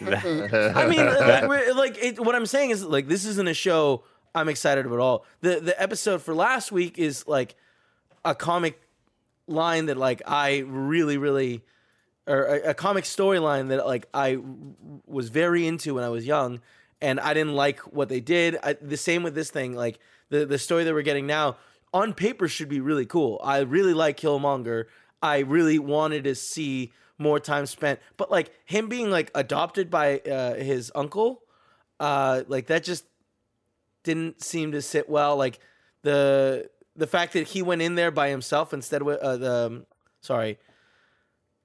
that- 0.00 0.72
I 0.76 0.88
mean, 0.88 1.06
like, 1.06 1.74
like 1.76 1.98
it, 2.02 2.18
what 2.18 2.34
I'm 2.34 2.46
saying 2.46 2.70
is 2.70 2.84
like 2.84 3.06
this 3.06 3.24
isn't 3.26 3.46
a 3.48 3.54
show 3.54 4.02
I'm 4.34 4.48
excited 4.48 4.86
about 4.86 4.96
at 4.96 5.00
all. 5.00 5.24
The 5.40 5.60
the 5.60 5.80
episode 5.80 6.20
for 6.20 6.34
last 6.34 6.72
week 6.72 6.98
is 6.98 7.28
like 7.28 7.54
a 8.24 8.34
comic 8.34 8.80
line 9.46 9.86
that 9.86 9.96
like 9.96 10.22
I 10.26 10.58
really 10.58 11.18
really 11.18 11.62
or 12.26 12.44
a, 12.44 12.70
a 12.70 12.74
comic 12.74 13.04
storyline 13.04 13.68
that 13.68 13.86
like 13.86 14.06
I 14.14 14.38
was 15.06 15.28
very 15.28 15.66
into 15.66 15.94
when 15.94 16.04
I 16.04 16.08
was 16.08 16.26
young 16.26 16.60
and 17.00 17.18
I 17.18 17.34
didn't 17.34 17.54
like 17.54 17.80
what 17.80 18.08
they 18.08 18.20
did. 18.20 18.56
I, 18.62 18.74
the 18.74 18.96
same 18.96 19.22
with 19.22 19.34
this 19.34 19.50
thing 19.50 19.74
like 19.74 19.98
the 20.30 20.46
the 20.46 20.58
story 20.58 20.84
that 20.84 20.94
we're 20.94 21.02
getting 21.02 21.26
now 21.26 21.56
on 21.92 22.14
paper 22.14 22.48
should 22.48 22.68
be 22.68 22.80
really 22.80 23.06
cool. 23.06 23.40
I 23.42 23.58
really 23.60 23.94
like 23.94 24.18
Killmonger. 24.18 24.86
I 25.20 25.38
really 25.40 25.78
wanted 25.78 26.24
to 26.24 26.34
see 26.34 26.92
more 27.18 27.38
time 27.38 27.66
spent, 27.66 28.00
but 28.16 28.30
like 28.30 28.50
him 28.64 28.88
being 28.88 29.10
like 29.10 29.30
adopted 29.34 29.90
by 29.90 30.18
uh, 30.20 30.54
his 30.54 30.90
uncle, 30.94 31.42
uh, 32.00 32.42
like 32.48 32.66
that 32.66 32.82
just 32.82 33.04
didn't 34.02 34.42
seem 34.42 34.72
to 34.72 34.82
sit 34.82 35.08
well. 35.08 35.36
Like 35.36 35.60
the 36.02 36.70
the 36.96 37.06
fact 37.06 37.32
that 37.34 37.48
he 37.48 37.62
went 37.62 37.82
in 37.82 37.94
there 37.94 38.10
by 38.10 38.28
himself 38.28 38.72
instead 38.74 39.02
of 39.02 39.08
uh, 39.08 39.36
the 39.36 39.52
um, 39.66 39.86
sorry, 40.20 40.58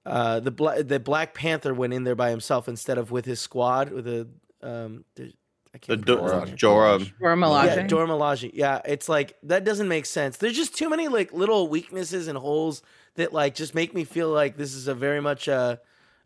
uh, 0.06 0.40
the 0.40 0.52
Bla- 0.52 0.84
the 0.84 1.00
Black 1.00 1.34
Panther 1.34 1.74
went 1.74 1.94
in 1.94 2.04
there 2.04 2.16
by 2.16 2.30
himself 2.30 2.68
instead 2.68 2.98
of 2.98 3.12
with 3.12 3.26
his 3.26 3.40
squad 3.40 3.92
with 3.92 4.08
a 4.08 4.28
um. 4.62 5.04
The, 5.16 5.34
I 5.74 5.80
the 5.80 5.80
can't 5.80 6.06
Do- 6.06 6.16
remember 6.16 6.40
his 6.42 6.50
name. 6.50 6.58
Jorah. 6.58 7.14
Or 7.20 7.30
Yeah, 7.32 7.36
Milaje. 7.36 7.88
Dora 7.90 8.08
Milaje. 8.08 8.52
Yeah, 8.54 8.82
it's 8.86 9.10
like 9.10 9.36
that 9.44 9.64
doesn't 9.66 9.88
make 9.90 10.06
sense. 10.06 10.38
There's 10.38 10.56
just 10.56 10.76
too 10.76 10.90
many 10.90 11.08
like 11.10 11.34
little 11.34 11.68
weaknesses 11.68 12.28
and 12.30 12.38
holes 12.38 12.82
that 13.16 13.34
like 13.34 13.54
just 13.54 13.76
make 13.76 13.94
me 13.94 14.06
feel 14.06 14.30
like 14.30 14.56
this 14.58 14.74
is 14.74 14.88
a 14.88 14.96
very 14.96 15.20
much 15.22 15.48
a 15.50 15.80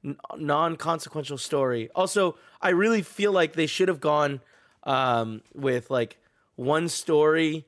n- 0.05 0.15
non-consequential 0.37 1.37
story. 1.39 1.89
Also, 1.95 2.37
I 2.61 2.69
really 2.69 3.01
feel 3.01 3.31
like 3.31 3.53
they 3.53 3.65
should 3.65 3.87
have 3.87 3.99
gone 3.99 4.41
um, 4.83 5.41
with 5.55 5.89
like 5.89 6.17
one 6.55 6.87
story. 6.87 7.65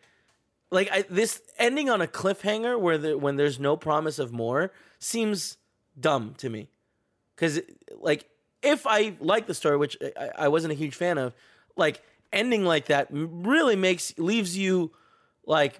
Like 0.74 0.89
I, 0.92 1.06
this 1.10 1.39
ending 1.60 1.89
on 1.89 2.01
a 2.01 2.08
cliffhanger 2.08 2.80
where 2.80 2.98
the, 2.98 3.18
when 3.18 3.36
there's 3.36 3.60
no 3.60 3.77
promise 3.77 4.18
of 4.18 4.34
more 4.34 4.72
seems 4.98 5.58
dumb 6.00 6.34
to 6.39 6.50
me. 6.50 6.68
Because 7.36 7.62
like 8.00 8.25
if 8.63 8.88
I 8.88 9.15
like 9.20 9.46
the 9.46 9.53
story, 9.53 9.77
which 9.77 9.96
I, 10.18 10.30
I 10.46 10.48
wasn't 10.48 10.72
a 10.72 10.75
huge 10.75 10.96
fan 10.96 11.18
of, 11.20 11.34
like 11.77 12.01
ending 12.32 12.65
like 12.65 12.86
that 12.88 13.08
really 13.12 13.75
makes 13.75 14.18
leaves 14.18 14.58
you 14.58 14.92
like 15.46 15.80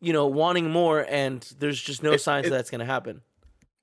you 0.00 0.12
know 0.12 0.26
wanting 0.26 0.70
more, 0.70 1.04
and 1.08 1.42
there's 1.58 1.80
just 1.80 2.02
no 2.02 2.12
It- 2.12 2.20
signs 2.22 2.46
it- 2.46 2.50
that 2.50 2.56
that's 2.56 2.70
going 2.70 2.80
to 2.80 2.84
happen. 2.86 3.20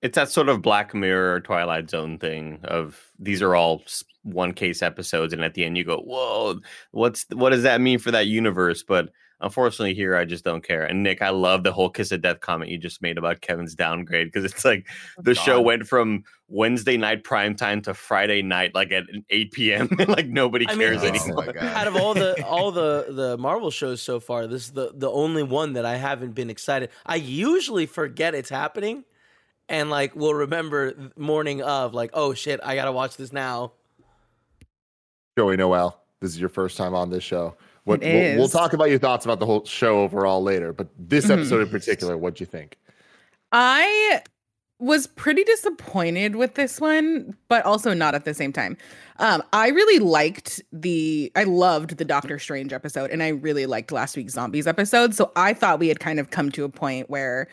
It's 0.02 0.16
that 0.16 0.30
sort 0.32 0.50
of 0.50 0.64
Black 0.64 0.96
Mirror 0.96 1.42
Twilight 1.42 1.88
Zone 1.92 2.18
thing 2.18 2.62
of 2.64 3.12
these 3.20 3.40
are 3.44 3.54
all 3.54 3.84
one 4.24 4.52
case 4.54 4.82
episodes, 4.82 5.32
and 5.34 5.44
at 5.44 5.54
the 5.54 5.64
end 5.64 5.78
you 5.78 5.84
go, 5.84 5.98
"Whoa, 5.98 6.60
what's 6.90 7.28
what 7.32 7.52
does 7.52 7.62
that 7.62 7.80
mean 7.82 8.00
for 8.00 8.10
that 8.10 8.26
universe?" 8.26 8.82
But 8.82 9.12
unfortunately, 9.42 9.94
here 9.94 10.16
I 10.16 10.26
just 10.26 10.44
don't 10.44 10.64
care. 10.64 10.84
And 10.84 11.04
Nick, 11.04 11.22
I 11.22 11.30
love 11.30 11.64
the 11.64 11.72
whole 11.72 11.90
kiss 11.90 12.12
of 12.12 12.22
death 12.22 12.40
comment 12.40 12.72
you 12.72 12.78
just 12.78 13.02
made 13.02 13.18
about 13.18 13.42
Kevin's 13.42 13.76
downgrade 13.76 14.28
because 14.28 14.50
it's 14.50 14.64
like 14.64 14.88
oh, 15.18 15.22
the 15.22 15.36
show 15.36 15.62
went 15.62 15.88
from 15.88 16.24
Wednesday 16.48 16.98
night 16.98 17.24
prime 17.24 17.56
time 17.56 17.82
to 17.84 17.94
Friday 17.94 18.42
night, 18.42 18.76
like 18.76 18.92
at 18.92 19.06
8 19.30 19.52
p.m. 19.52 19.90
and 20.00 20.10
like 20.18 20.28
nobody 20.28 20.68
I 20.68 20.76
mean, 20.76 20.88
cares 20.88 21.04
oh, 21.04 21.08
anymore. 21.08 21.54
Oh 21.60 21.68
out 21.68 21.88
of 21.88 21.96
all 21.96 22.14
the 22.14 22.46
all 22.46 22.72
the 22.72 23.08
the 23.10 23.38
Marvel 23.38 23.72
shows 23.72 24.02
so 24.02 24.20
far, 24.20 24.48
this 24.48 24.66
is 24.66 24.72
the 24.72 24.92
the 24.94 25.10
only 25.10 25.44
one 25.44 25.74
that 25.74 25.86
I 25.86 25.96
haven't 25.96 26.34
been 26.34 26.50
excited. 26.50 26.90
I 27.06 27.16
usually 27.16 27.86
forget 27.86 28.36
it's 28.36 28.50
happening, 28.50 29.04
and 29.70 29.90
like 29.90 30.16
will 30.16 30.34
remember 30.34 30.94
morning 31.16 31.62
of 31.62 31.94
like, 31.94 32.12
oh 32.14 32.34
shit, 32.34 32.60
I 32.64 32.76
gotta 32.76 32.92
watch 32.92 33.18
this 33.18 33.34
now. 33.34 33.74
Joey 35.38 35.56
Noel, 35.56 35.98
this 36.20 36.32
is 36.32 36.40
your 36.40 36.50
first 36.50 36.78
time 36.78 36.94
on 36.94 37.10
this 37.10 37.24
show. 37.24 37.56
What 37.84 38.02
we'll, 38.02 38.38
we'll 38.38 38.50
talk 38.50 38.74
about 38.74 38.90
your 38.90 39.00
thoughts 39.00 39.26
about 39.26 39.40
the 39.40 39.46
whole 39.46 39.66
show 39.66 40.02
overall 40.02 40.44
later, 40.44 40.72
but 40.72 40.88
this 41.00 41.26
Mhm. 41.26 41.32
episode 41.40 41.62
in 41.62 41.70
particular, 41.70 42.18
what'd 42.18 42.40
you 42.40 42.46
think? 42.46 42.78
I 43.52 44.22
was 44.80 45.08
pretty 45.08 45.44
disappointed 45.44 46.36
with 46.36 46.56
this 46.56 46.80
one, 46.82 47.36
but 47.50 47.64
also 47.66 47.94
not 47.94 48.16
at 48.16 48.26
the 48.26 48.34
same 48.34 48.52
time. 48.54 48.78
Um, 49.20 49.44
I 49.54 49.70
really 49.70 50.00
liked 50.00 50.62
the, 50.72 51.32
I 51.36 51.44
loved 51.44 51.98
the 51.98 52.06
Doctor 52.06 52.40
Strange 52.40 52.74
episode, 52.74 53.12
and 53.12 53.22
I 53.22 53.30
really 53.30 53.66
liked 53.68 53.92
last 53.92 54.18
week's 54.18 54.34
Zombies 54.34 54.66
episode. 54.68 55.14
So 55.14 55.32
I 55.36 55.54
thought 55.54 55.80
we 55.80 55.88
had 55.88 56.00
kind 56.00 56.20
of 56.20 56.32
come 56.32 56.52
to 56.52 56.64
a 56.64 56.70
point 56.70 57.10
where, 57.10 57.48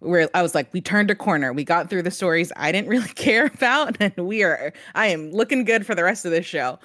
where 0.00 0.28
I 0.34 0.42
was 0.42 0.54
like, 0.54 0.72
we 0.72 0.80
turned 0.80 1.10
a 1.10 1.14
corner. 1.14 1.52
We 1.52 1.64
got 1.64 1.88
through 1.88 2.02
the 2.02 2.10
stories 2.10 2.52
I 2.56 2.70
didn't 2.70 2.88
really 2.88 3.08
care 3.14 3.46
about, 3.46 3.96
and 4.00 4.14
we 4.16 4.42
are, 4.42 4.72
I 4.94 5.06
am 5.08 5.32
looking 5.32 5.64
good 5.64 5.86
for 5.86 5.94
the 5.94 6.04
rest 6.04 6.24
of 6.24 6.30
this 6.30 6.46
show. 6.46 6.78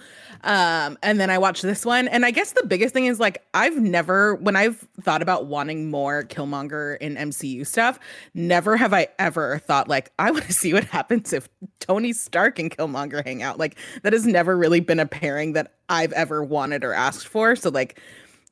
Um, 0.43 0.97
and 1.03 1.19
then 1.19 1.29
I 1.29 1.37
watched 1.37 1.61
this 1.61 1.85
one, 1.85 2.07
and 2.07 2.25
I 2.25 2.31
guess 2.31 2.53
the 2.53 2.65
biggest 2.65 2.93
thing 2.93 3.05
is 3.05 3.19
like 3.19 3.45
I've 3.53 3.77
never, 3.77 4.35
when 4.35 4.55
I've 4.55 4.87
thought 5.01 5.21
about 5.21 5.45
wanting 5.45 5.91
more 5.91 6.23
Killmonger 6.23 6.97
in 6.99 7.15
MCU 7.15 7.67
stuff, 7.67 7.99
never 8.33 8.77
have 8.77 8.93
I 8.93 9.07
ever 9.19 9.59
thought 9.59 9.87
like 9.87 10.11
I 10.17 10.31
want 10.31 10.45
to 10.45 10.53
see 10.61 10.73
what 10.73 10.85
happens 10.85 11.33
if 11.33 11.49
Tony 11.79 12.13
Stark 12.13 12.59
and 12.59 12.75
Killmonger 12.75 13.23
hang 13.23 13.43
out. 13.43 13.59
Like 13.59 13.77
that 14.03 14.13
has 14.13 14.25
never 14.25 14.57
really 14.57 14.79
been 14.79 14.99
a 14.99 15.05
pairing 15.05 15.53
that 15.53 15.73
I've 15.89 16.13
ever 16.13 16.43
wanted 16.43 16.83
or 16.83 16.93
asked 16.93 17.27
for. 17.27 17.55
So 17.55 17.69
like 17.69 17.99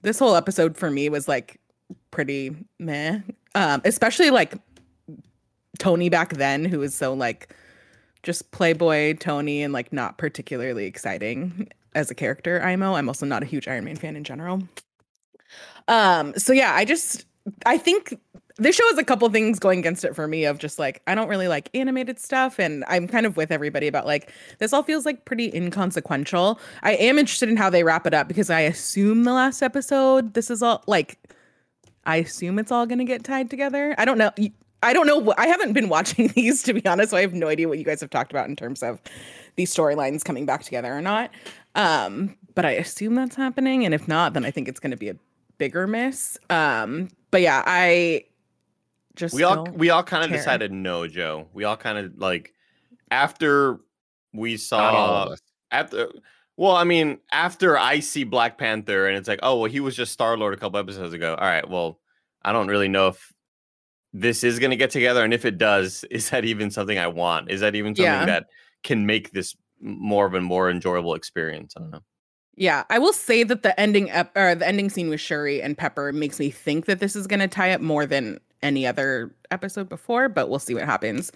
this 0.01 0.19
whole 0.19 0.35
episode 0.35 0.77
for 0.77 0.91
me 0.91 1.09
was 1.09 1.27
like 1.27 1.59
pretty 2.11 2.55
meh. 2.79 3.19
Um, 3.55 3.81
especially 3.85 4.29
like 4.29 4.55
Tony 5.77 6.09
back 6.09 6.33
then, 6.33 6.65
who 6.65 6.79
was 6.79 6.93
so 6.93 7.13
like 7.13 7.53
just 8.23 8.51
playboy 8.51 9.15
Tony 9.15 9.63
and 9.63 9.73
like 9.73 9.93
not 9.93 10.17
particularly 10.17 10.85
exciting 10.85 11.69
as 11.95 12.11
a 12.11 12.15
character. 12.15 12.61
IMO. 12.61 12.95
I'm 12.95 13.07
also 13.07 13.25
not 13.25 13.43
a 13.43 13.45
huge 13.45 13.67
Iron 13.67 13.85
Man 13.85 13.95
fan 13.95 14.15
in 14.15 14.23
general. 14.23 14.61
Um, 15.87 16.33
so 16.37 16.53
yeah, 16.53 16.73
I 16.75 16.85
just 16.85 17.25
I 17.65 17.77
think 17.77 18.19
this 18.57 18.75
show 18.75 18.87
has 18.89 18.97
a 18.97 19.03
couple 19.03 19.27
things 19.29 19.57
going 19.57 19.79
against 19.79 20.03
it 20.03 20.15
for 20.15 20.27
me 20.27 20.45
of 20.45 20.59
just 20.59 20.77
like 20.77 21.01
I 21.07 21.15
don't 21.15 21.29
really 21.29 21.47
like 21.47 21.69
animated 21.73 22.19
stuff 22.19 22.59
and 22.59 22.83
I'm 22.87 23.07
kind 23.07 23.25
of 23.25 23.37
with 23.37 23.51
everybody 23.51 23.87
about 23.87 24.05
like 24.05 24.31
this 24.59 24.73
all 24.73 24.83
feels 24.83 25.05
like 25.05 25.25
pretty 25.25 25.51
inconsequential. 25.53 26.59
I 26.83 26.93
am 26.95 27.17
interested 27.17 27.49
in 27.49 27.57
how 27.57 27.69
they 27.69 27.83
wrap 27.83 28.05
it 28.05 28.13
up 28.13 28.27
because 28.27 28.49
I 28.49 28.61
assume 28.61 29.23
the 29.23 29.33
last 29.33 29.61
episode 29.61 30.33
this 30.33 30.51
is 30.51 30.61
all 30.61 30.83
like 30.87 31.17
I 32.09 32.17
assume 32.17 32.57
it's 32.57 32.71
all 32.71 32.85
going 32.85 32.99
to 32.99 33.05
get 33.05 33.23
tied 33.23 33.49
together. 33.49 33.93
I 33.97 34.05
don't 34.05 34.17
know. 34.17 34.31
You- 34.37 34.51
I 34.81 34.93
don't 34.93 35.07
know. 35.07 35.33
I 35.37 35.47
haven't 35.47 35.73
been 35.73 35.89
watching 35.95 36.29
these 36.29 36.63
to 36.63 36.73
be 36.73 36.85
honest. 36.85 37.11
So 37.11 37.17
I 37.17 37.21
have 37.21 37.33
no 37.33 37.47
idea 37.47 37.67
what 37.67 37.77
you 37.77 37.83
guys 37.83 38.01
have 38.01 38.09
talked 38.09 38.31
about 38.31 38.47
in 38.47 38.55
terms 38.55 38.81
of 38.81 39.01
these 39.57 39.73
storylines 39.75 40.23
coming 40.23 40.45
back 40.45 40.63
together 40.63 40.91
or 40.95 41.01
not. 41.01 41.31
Um, 41.75 42.37
but 42.55 42.65
I 42.65 42.71
assume 42.71 43.15
that's 43.15 43.35
happening, 43.35 43.85
and 43.85 43.93
if 43.93 44.07
not, 44.07 44.33
then 44.33 44.45
I 44.45 44.51
think 44.51 44.67
it's 44.67 44.79
going 44.79 44.91
to 44.91 44.97
be 44.97 45.09
a 45.09 45.15
bigger 45.57 45.85
miss. 45.85 46.37
Um, 46.49 47.09
but 47.29 47.41
yeah, 47.41 47.61
I 47.65 48.23
just 49.15 49.35
we 49.35 49.43
all 49.43 49.65
we 49.65 49.89
all 49.89 50.03
kind 50.03 50.23
of 50.23 50.31
decided 50.31 50.71
no, 50.71 51.07
Joe. 51.07 51.47
We 51.53 51.65
all 51.65 51.77
kind 51.77 51.97
of 51.97 52.17
like 52.17 52.53
after 53.11 53.79
we 54.33 54.57
saw 54.57 55.35
after 55.71 56.09
well, 56.59 56.75
I 56.75 56.83
mean, 56.83 57.19
after 57.31 57.77
I 57.77 58.01
see 58.01 58.25
Black 58.25 58.57
Panther 58.57 59.07
and 59.07 59.15
it's 59.17 59.29
like, 59.29 59.39
oh 59.43 59.59
well, 59.61 59.71
he 59.71 59.79
was 59.79 59.95
just 59.95 60.11
Star 60.11 60.37
Lord 60.37 60.53
a 60.53 60.57
couple 60.57 60.77
episodes 60.77 61.13
ago. 61.13 61.33
All 61.39 61.47
right, 61.47 61.67
well, 61.67 62.01
I 62.43 62.51
don't 62.51 62.67
really 62.67 62.89
know 62.89 63.07
if 63.07 63.33
this 64.11 64.43
is 64.43 64.59
gonna 64.59 64.75
get 64.75 64.89
together, 64.89 65.23
and 65.23 65.33
if 65.33 65.45
it 65.45 65.57
does, 65.57 66.03
is 66.11 66.29
that 66.31 66.43
even 66.43 66.69
something 66.69 66.97
I 66.97 67.07
want? 67.07 67.49
Is 67.49 67.61
that 67.61 67.75
even 67.75 67.95
something 67.95 68.11
Yeah. 68.11 68.25
that 68.25 68.47
can 68.83 69.05
make 69.05 69.31
this 69.31 69.55
more 69.79 70.25
of 70.25 70.33
a 70.33 70.41
more 70.41 70.69
enjoyable 70.69 71.13
experience? 71.13 71.75
I 71.77 71.79
don't 71.79 71.91
know. 71.91 72.03
Yeah, 72.55 72.83
I 72.89 72.99
will 72.99 73.13
say 73.13 73.43
that 73.43 73.63
the 73.63 73.79
ending 73.79 74.11
ep- 74.11 74.35
or 74.35 74.53
the 74.53 74.67
ending 74.67 74.89
scene 74.89 75.07
with 75.09 75.21
Shuri 75.21 75.61
and 75.61 75.77
Pepper 75.77 76.11
makes 76.11 76.39
me 76.39 76.49
think 76.49 76.87
that 76.87 76.99
this 76.99 77.15
is 77.15 77.25
going 77.25 77.39
to 77.39 77.47
tie 77.47 77.71
up 77.71 77.79
more 77.79 78.05
than 78.05 78.37
any 78.61 78.85
other 78.85 79.31
episode 79.51 79.89
before, 79.89 80.29
but 80.29 80.49
we'll 80.49 80.59
see 80.59 80.73
what 80.73 80.85
happens. 80.85 81.31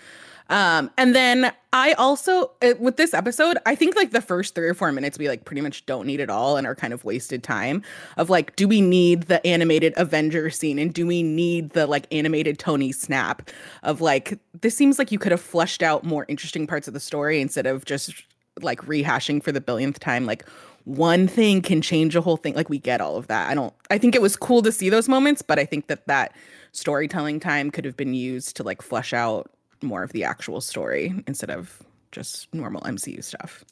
Um, 0.49 0.91
and 0.97 1.15
then 1.15 1.53
I 1.71 1.93
also 1.93 2.51
uh, 2.61 2.73
with 2.77 2.97
this 2.97 3.13
episode, 3.13 3.57
I 3.65 3.75
think 3.75 3.95
like 3.95 4.11
the 4.11 4.21
first 4.21 4.55
three 4.55 4.67
or 4.67 4.73
four 4.73 4.91
minutes 4.91 5.17
we 5.17 5.29
like 5.29 5.45
pretty 5.45 5.61
much 5.61 5.85
don't 5.85 6.05
need 6.05 6.19
it 6.19 6.29
all 6.29 6.57
and 6.57 6.67
are 6.67 6.75
kind 6.75 6.93
of 6.93 7.05
wasted 7.05 7.43
time. 7.43 7.81
Of 8.17 8.29
like, 8.29 8.55
do 8.55 8.67
we 8.67 8.81
need 8.81 9.23
the 9.23 9.45
animated 9.47 9.93
Avenger 9.95 10.49
scene 10.49 10.79
and 10.79 10.93
do 10.93 11.07
we 11.07 11.23
need 11.23 11.71
the 11.71 11.87
like 11.87 12.07
animated 12.11 12.59
Tony 12.59 12.91
snap? 12.91 13.49
Of 13.83 14.01
like, 14.01 14.37
this 14.61 14.75
seems 14.75 14.99
like 14.99 15.11
you 15.11 15.19
could 15.19 15.31
have 15.31 15.41
fleshed 15.41 15.81
out 15.81 16.03
more 16.03 16.25
interesting 16.27 16.67
parts 16.67 16.87
of 16.87 16.93
the 16.93 16.99
story 16.99 17.39
instead 17.39 17.65
of 17.65 17.85
just 17.85 18.13
like 18.61 18.81
rehashing 18.81 19.41
for 19.41 19.51
the 19.51 19.61
billionth 19.61 19.97
time 19.97 20.27
like 20.27 20.45
one 20.85 21.27
thing 21.27 21.61
can 21.61 21.81
change 21.81 22.15
a 22.15 22.21
whole 22.21 22.37
thing. 22.37 22.55
Like 22.55 22.69
we 22.69 22.79
get 22.79 23.01
all 23.01 23.15
of 23.15 23.27
that. 23.27 23.49
I 23.49 23.53
don't 23.53 23.73
i 23.93 23.97
think 23.99 24.15
it 24.15 24.21
was 24.21 24.35
cool 24.35 24.61
to 24.63 24.71
see 24.71 24.89
those 24.89 25.07
moments 25.07 25.41
but 25.41 25.59
i 25.59 25.65
think 25.65 25.87
that 25.87 26.05
that 26.07 26.35
storytelling 26.71 27.39
time 27.39 27.69
could 27.69 27.85
have 27.85 27.95
been 27.95 28.13
used 28.13 28.55
to 28.57 28.63
like 28.63 28.81
flesh 28.81 29.13
out 29.13 29.51
more 29.81 30.03
of 30.03 30.11
the 30.11 30.23
actual 30.23 30.59
story 30.59 31.13
instead 31.27 31.51
of 31.51 31.81
just 32.11 32.51
normal 32.53 32.81
mcu 32.81 33.23
stuff 33.23 33.63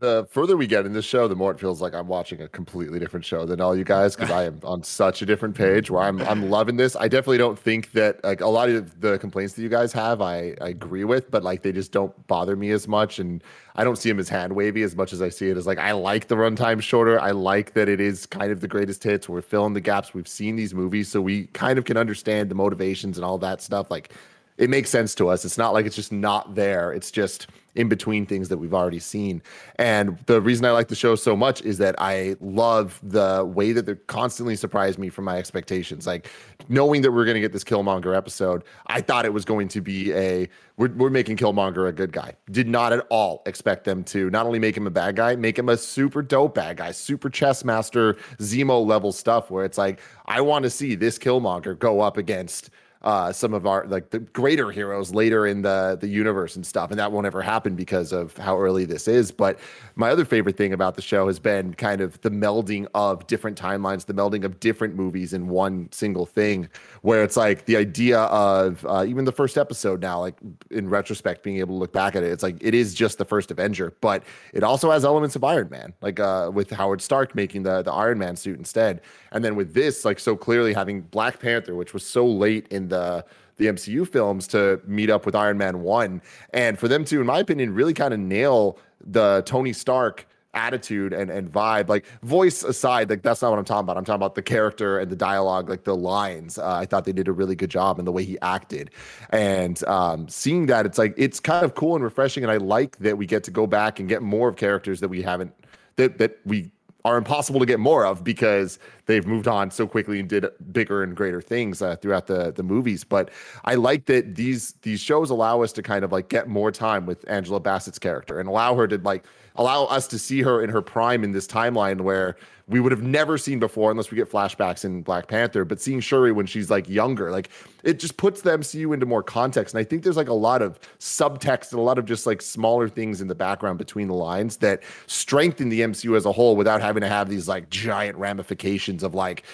The 0.00 0.26
further 0.30 0.56
we 0.56 0.66
get 0.66 0.86
in 0.86 0.94
this 0.94 1.04
show, 1.04 1.28
the 1.28 1.36
more 1.36 1.50
it 1.50 1.60
feels 1.60 1.82
like 1.82 1.92
I'm 1.92 2.08
watching 2.08 2.40
a 2.40 2.48
completely 2.48 2.98
different 2.98 3.22
show 3.22 3.44
than 3.44 3.60
all 3.60 3.76
you 3.76 3.84
guys 3.84 4.16
because 4.16 4.30
I 4.30 4.44
am 4.44 4.58
on 4.64 4.82
such 4.82 5.20
a 5.20 5.26
different 5.26 5.54
page 5.54 5.90
where 5.90 6.02
I'm 6.02 6.22
I'm 6.22 6.48
loving 6.48 6.78
this. 6.78 6.96
I 6.96 7.06
definitely 7.06 7.36
don't 7.36 7.58
think 7.58 7.92
that 7.92 8.24
like 8.24 8.40
a 8.40 8.46
lot 8.46 8.70
of 8.70 8.98
the 9.02 9.18
complaints 9.18 9.52
that 9.54 9.62
you 9.62 9.68
guys 9.68 9.92
have, 9.92 10.22
I, 10.22 10.54
I 10.58 10.68
agree 10.68 11.04
with, 11.04 11.30
but 11.30 11.44
like 11.44 11.60
they 11.60 11.72
just 11.72 11.92
don't 11.92 12.14
bother 12.28 12.56
me 12.56 12.70
as 12.70 12.88
much, 12.88 13.18
and 13.18 13.44
I 13.76 13.84
don't 13.84 13.96
see 13.96 14.08
them 14.08 14.18
as 14.18 14.30
hand 14.30 14.54
wavy 14.54 14.82
as 14.84 14.96
much 14.96 15.12
as 15.12 15.20
I 15.20 15.28
see 15.28 15.50
it 15.50 15.58
as 15.58 15.66
like 15.66 15.78
I 15.78 15.92
like 15.92 16.28
the 16.28 16.36
runtime 16.36 16.80
shorter. 16.80 17.20
I 17.20 17.32
like 17.32 17.74
that 17.74 17.90
it 17.90 18.00
is 18.00 18.24
kind 18.24 18.50
of 18.50 18.60
the 18.62 18.68
greatest 18.68 19.04
hits. 19.04 19.28
We're 19.28 19.42
filling 19.42 19.74
the 19.74 19.82
gaps. 19.82 20.14
We've 20.14 20.26
seen 20.26 20.56
these 20.56 20.72
movies, 20.72 21.08
so 21.08 21.20
we 21.20 21.48
kind 21.48 21.78
of 21.78 21.84
can 21.84 21.98
understand 21.98 22.50
the 22.50 22.54
motivations 22.54 23.18
and 23.18 23.24
all 23.26 23.36
that 23.36 23.60
stuff. 23.60 23.90
Like 23.90 24.14
it 24.60 24.68
makes 24.68 24.90
sense 24.90 25.14
to 25.14 25.28
us. 25.28 25.46
It's 25.46 25.56
not 25.56 25.72
like 25.72 25.86
it's 25.86 25.96
just 25.96 26.12
not 26.12 26.54
there. 26.54 26.92
It's 26.92 27.10
just 27.10 27.46
in 27.76 27.88
between 27.88 28.26
things 28.26 28.50
that 28.50 28.58
we've 28.58 28.74
already 28.74 28.98
seen. 28.98 29.40
And 29.76 30.18
the 30.26 30.40
reason 30.42 30.66
I 30.66 30.72
like 30.72 30.88
the 30.88 30.94
show 30.94 31.14
so 31.14 31.34
much 31.34 31.62
is 31.62 31.78
that 31.78 31.94
I 31.98 32.36
love 32.40 33.00
the 33.02 33.44
way 33.44 33.72
that 33.72 33.86
they 33.86 33.94
constantly 33.94 34.56
surprise 34.56 34.98
me 34.98 35.08
from 35.08 35.24
my 35.24 35.38
expectations. 35.38 36.06
Like 36.06 36.28
knowing 36.68 37.00
that 37.02 37.12
we're 37.12 37.24
going 37.24 37.36
to 37.36 37.40
get 37.40 37.52
this 37.54 37.64
Killmonger 37.64 38.14
episode, 38.14 38.64
I 38.88 39.00
thought 39.00 39.24
it 39.24 39.32
was 39.32 39.46
going 39.46 39.68
to 39.68 39.80
be 39.80 40.12
a 40.12 40.46
we're, 40.76 40.92
we're 40.92 41.10
making 41.10 41.38
Killmonger 41.38 41.88
a 41.88 41.92
good 41.92 42.12
guy. 42.12 42.34
Did 42.50 42.68
not 42.68 42.92
at 42.92 43.06
all 43.08 43.42
expect 43.46 43.84
them 43.84 44.04
to 44.04 44.28
not 44.28 44.44
only 44.44 44.58
make 44.58 44.76
him 44.76 44.86
a 44.86 44.90
bad 44.90 45.16
guy, 45.16 45.36
make 45.36 45.58
him 45.58 45.70
a 45.70 45.76
super 45.78 46.20
dope 46.20 46.56
bad 46.56 46.78
guy, 46.78 46.90
super 46.90 47.30
chess 47.30 47.64
master, 47.64 48.14
Zemo 48.40 48.84
level 48.84 49.12
stuff 49.12 49.50
where 49.50 49.64
it's 49.64 49.78
like 49.78 50.00
I 50.26 50.42
want 50.42 50.64
to 50.64 50.70
see 50.70 50.96
this 50.96 51.18
Killmonger 51.18 51.78
go 51.78 52.00
up 52.00 52.18
against 52.18 52.68
uh, 53.02 53.32
some 53.32 53.54
of 53.54 53.66
our 53.66 53.86
like 53.86 54.10
the 54.10 54.18
greater 54.18 54.70
heroes 54.70 55.14
later 55.14 55.46
in 55.46 55.62
the 55.62 55.96
the 56.00 56.08
universe 56.08 56.56
and 56.56 56.66
stuff, 56.66 56.90
and 56.90 57.00
that 57.00 57.10
won't 57.10 57.26
ever 57.26 57.40
happen 57.40 57.74
because 57.74 58.12
of 58.12 58.36
how 58.36 58.58
early 58.58 58.84
this 58.84 59.08
is. 59.08 59.30
But 59.30 59.58
my 59.94 60.10
other 60.10 60.26
favorite 60.26 60.56
thing 60.56 60.74
about 60.74 60.96
the 60.96 61.02
show 61.02 61.26
has 61.26 61.38
been 61.38 61.72
kind 61.74 62.02
of 62.02 62.20
the 62.20 62.30
melding 62.30 62.86
of 62.94 63.26
different 63.26 63.58
timelines, 63.58 64.04
the 64.04 64.12
melding 64.12 64.44
of 64.44 64.60
different 64.60 64.96
movies 64.96 65.32
in 65.32 65.48
one 65.48 65.88
single 65.92 66.26
thing, 66.26 66.68
where 67.00 67.22
it's 67.22 67.38
like 67.38 67.64
the 67.64 67.76
idea 67.76 68.20
of 68.20 68.84
uh, 68.86 69.04
even 69.08 69.24
the 69.24 69.32
first 69.32 69.56
episode 69.56 70.02
now, 70.02 70.20
like 70.20 70.36
in 70.70 70.88
retrospect, 70.90 71.42
being 71.42 71.56
able 71.56 71.76
to 71.76 71.78
look 71.78 71.92
back 71.92 72.14
at 72.14 72.22
it, 72.22 72.30
it's 72.30 72.42
like 72.42 72.56
it 72.60 72.74
is 72.74 72.92
just 72.92 73.16
the 73.16 73.24
first 73.24 73.50
Avenger, 73.50 73.94
but 74.02 74.22
it 74.52 74.62
also 74.62 74.90
has 74.90 75.06
elements 75.06 75.36
of 75.36 75.44
Iron 75.44 75.70
Man, 75.70 75.94
like 76.02 76.20
uh, 76.20 76.50
with 76.52 76.70
Howard 76.70 77.00
Stark 77.00 77.34
making 77.34 77.62
the 77.62 77.80
the 77.80 77.92
Iron 77.92 78.18
Man 78.18 78.36
suit 78.36 78.58
instead, 78.58 79.00
and 79.32 79.42
then 79.42 79.56
with 79.56 79.72
this, 79.72 80.04
like 80.04 80.18
so 80.18 80.36
clearly 80.36 80.74
having 80.74 81.00
Black 81.00 81.40
Panther, 81.40 81.74
which 81.74 81.94
was 81.94 82.04
so 82.04 82.26
late 82.26 82.66
in 82.68 82.89
the 82.90 83.24
the 83.56 83.66
MCU 83.66 84.08
films 84.08 84.46
to 84.48 84.80
meet 84.86 85.10
up 85.10 85.26
with 85.26 85.34
Iron 85.34 85.58
Man 85.58 85.82
1 85.82 86.22
and 86.54 86.78
for 86.78 86.88
them 86.88 87.04
to 87.06 87.20
in 87.20 87.26
my 87.26 87.38
opinion 87.38 87.74
really 87.74 87.92
kind 87.94 88.14
of 88.14 88.20
nail 88.20 88.78
the 89.04 89.42
Tony 89.44 89.72
Stark 89.72 90.26
attitude 90.54 91.12
and 91.12 91.30
and 91.30 91.50
vibe. 91.52 91.88
Like 91.88 92.06
voice 92.22 92.62
aside 92.62 93.08
like 93.10 93.22
that's 93.22 93.42
not 93.42 93.50
what 93.50 93.58
i'm 93.58 93.64
talking 93.64 93.84
about. 93.84 93.96
I'm 93.96 94.04
talking 94.04 94.16
about 94.16 94.34
the 94.34 94.42
character 94.42 94.98
and 94.98 95.10
the 95.10 95.16
dialogue 95.16 95.68
like 95.68 95.84
the 95.84 95.96
lines. 95.96 96.58
Uh, 96.58 96.74
i 96.74 96.86
thought 96.86 97.04
they 97.04 97.12
did 97.12 97.28
a 97.28 97.32
really 97.32 97.54
good 97.54 97.70
job 97.70 97.98
in 97.98 98.04
the 98.04 98.12
way 98.12 98.24
he 98.24 98.38
acted. 98.40 98.90
And 99.30 99.82
um 99.84 100.28
seeing 100.28 100.66
that 100.66 100.86
it's 100.86 100.98
like 100.98 101.14
it's 101.16 101.40
kind 101.40 101.64
of 101.64 101.74
cool 101.74 101.94
and 101.94 102.04
refreshing. 102.04 102.42
And 102.42 102.50
i 102.50 102.56
like 102.56 102.98
that 102.98 103.16
we 103.16 103.26
get 103.26 103.44
to 103.44 103.50
go 103.50 103.66
back 103.66 104.00
and 104.00 104.08
get 104.08 104.22
more 104.22 104.48
of 104.48 104.56
characters 104.56 105.00
that 105.00 105.08
we 105.08 105.22
haven't 105.22 105.52
that 105.96 106.18
that 106.18 106.38
we 106.44 106.70
are 107.04 107.16
impossible 107.16 107.60
to 107.60 107.66
get 107.66 107.80
more 107.80 108.04
of 108.04 108.22
because 108.22 108.78
they've 109.06 109.26
moved 109.26 109.48
on 109.48 109.70
so 109.70 109.86
quickly 109.86 110.20
and 110.20 110.28
did 110.28 110.46
bigger 110.72 111.02
and 111.02 111.16
greater 111.16 111.40
things 111.40 111.82
uh, 111.82 111.96
throughout 111.96 112.26
the 112.26 112.52
the 112.52 112.62
movies. 112.62 113.04
But 113.04 113.30
I 113.64 113.74
like 113.74 114.06
that 114.06 114.34
these 114.34 114.72
these 114.82 115.00
shows 115.00 115.30
allow 115.30 115.62
us 115.62 115.72
to 115.72 115.82
kind 115.82 116.04
of 116.04 116.12
like 116.12 116.28
get 116.28 116.48
more 116.48 116.70
time 116.70 117.06
with 117.06 117.28
Angela 117.28 117.60
Bassett's 117.60 117.98
character 117.98 118.38
and 118.38 118.48
allow 118.48 118.74
her 118.74 118.86
to 118.88 118.98
like 118.98 119.24
allow 119.60 119.84
us 119.84 120.06
to 120.08 120.18
see 120.18 120.40
her 120.40 120.64
in 120.64 120.70
her 120.70 120.80
prime 120.80 121.22
in 121.22 121.32
this 121.32 121.46
timeline 121.46 122.00
where 122.00 122.34
we 122.66 122.80
would 122.80 122.92
have 122.92 123.02
never 123.02 123.36
seen 123.36 123.58
before 123.58 123.90
unless 123.90 124.10
we 124.10 124.16
get 124.16 124.30
flashbacks 124.30 124.86
in 124.86 125.02
Black 125.02 125.28
Panther. 125.28 125.66
But 125.66 125.82
seeing 125.82 126.00
Shuri 126.00 126.32
when 126.32 126.46
she's 126.46 126.70
like 126.70 126.88
younger, 126.88 127.30
like 127.30 127.50
it 127.84 127.98
just 127.98 128.16
puts 128.16 128.40
the 128.40 128.52
MCU 128.52 128.94
into 128.94 129.04
more 129.04 129.22
context. 129.22 129.74
And 129.74 129.80
I 129.80 129.84
think 129.84 130.02
there's 130.02 130.16
like 130.16 130.28
a 130.28 130.32
lot 130.32 130.62
of 130.62 130.80
subtext 130.98 131.72
and 131.72 131.78
a 131.78 131.82
lot 131.82 131.98
of 131.98 132.06
just 132.06 132.26
like 132.26 132.40
smaller 132.40 132.88
things 132.88 133.20
in 133.20 133.28
the 133.28 133.34
background 133.34 133.76
between 133.76 134.08
the 134.08 134.14
lines 134.14 134.56
that 134.58 134.82
strengthen 135.06 135.68
the 135.68 135.82
MCU 135.82 136.16
as 136.16 136.24
a 136.24 136.32
whole 136.32 136.56
without 136.56 136.80
having 136.80 137.02
to 137.02 137.08
have 137.08 137.28
these 137.28 137.46
like 137.46 137.68
giant 137.68 138.16
ramifications 138.16 139.02
of 139.02 139.14
like, 139.14 139.44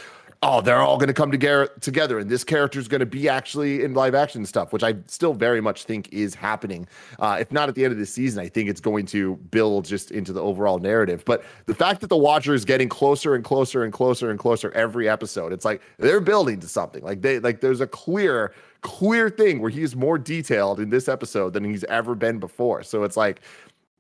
oh, 0.43 0.61
they're 0.61 0.79
all 0.79 0.97
going 0.97 1.09
to 1.09 1.15
come 1.15 1.31
together 1.31 1.69
together, 1.81 2.19
and 2.19 2.31
this 2.31 2.45
character 2.45 2.79
is 2.79 2.89
going 2.89 3.01
to 3.01 3.07
be 3.07 3.29
actually 3.29 3.83
in 3.83 3.95
live 3.95 4.15
action 4.15 4.45
stuff, 4.47 4.73
which 4.73 4.83
I 4.83 4.95
still 5.07 5.35
very 5.35 5.61
much 5.61 5.85
think 5.85 6.09
is 6.13 6.35
happening. 6.35 6.87
Uh, 7.19 7.39
if 7.41 7.51
not 7.53 7.69
at 7.69 7.75
the 7.75 7.85
end 7.85 7.93
of 7.93 7.99
the 7.99 8.07
season, 8.07 8.43
I 8.43 8.49
think 8.49 8.69
it's 8.69 8.81
going 8.81 9.07
to 9.07 9.37
build 9.51 9.85
just 9.85 10.11
into 10.11 10.33
the 10.33 10.41
overall 10.41 10.79
narrative. 10.79 11.25
But 11.25 11.45
the 11.67 11.75
fact 11.75 12.01
that 12.01 12.09
the 12.09 12.17
Watcher 12.17 12.55
is 12.55 12.65
getting 12.65 12.89
closer 12.89 13.35
and 13.35 13.45
closer 13.45 13.85
and 13.85 13.93
closer 13.93 14.31
and 14.31 14.39
closer 14.39 14.71
every 14.73 15.09
episode, 15.09 15.53
it's 15.53 15.65
like 15.65 15.83
they're 15.99 16.21
building 16.21 16.61
to 16.61 16.69
something. 16.69 17.03
Like 17.03 17.23
they 17.23 17.39
like 17.39 17.61
there's 17.61 17.81
a 17.81 17.87
clear 17.87 18.53
clear 18.83 19.29
thing 19.29 19.61
where 19.61 19.71
he's 19.71 19.97
more 19.97 20.17
detailed 20.17 20.79
in 20.79 20.91
this 20.91 21.09
episode 21.09 21.53
than 21.53 21.65
he's 21.65 21.83
ever 21.85 22.15
been 22.15 22.39
before. 22.39 22.83
So 22.83 23.03
it's 23.03 23.17
like 23.17 23.41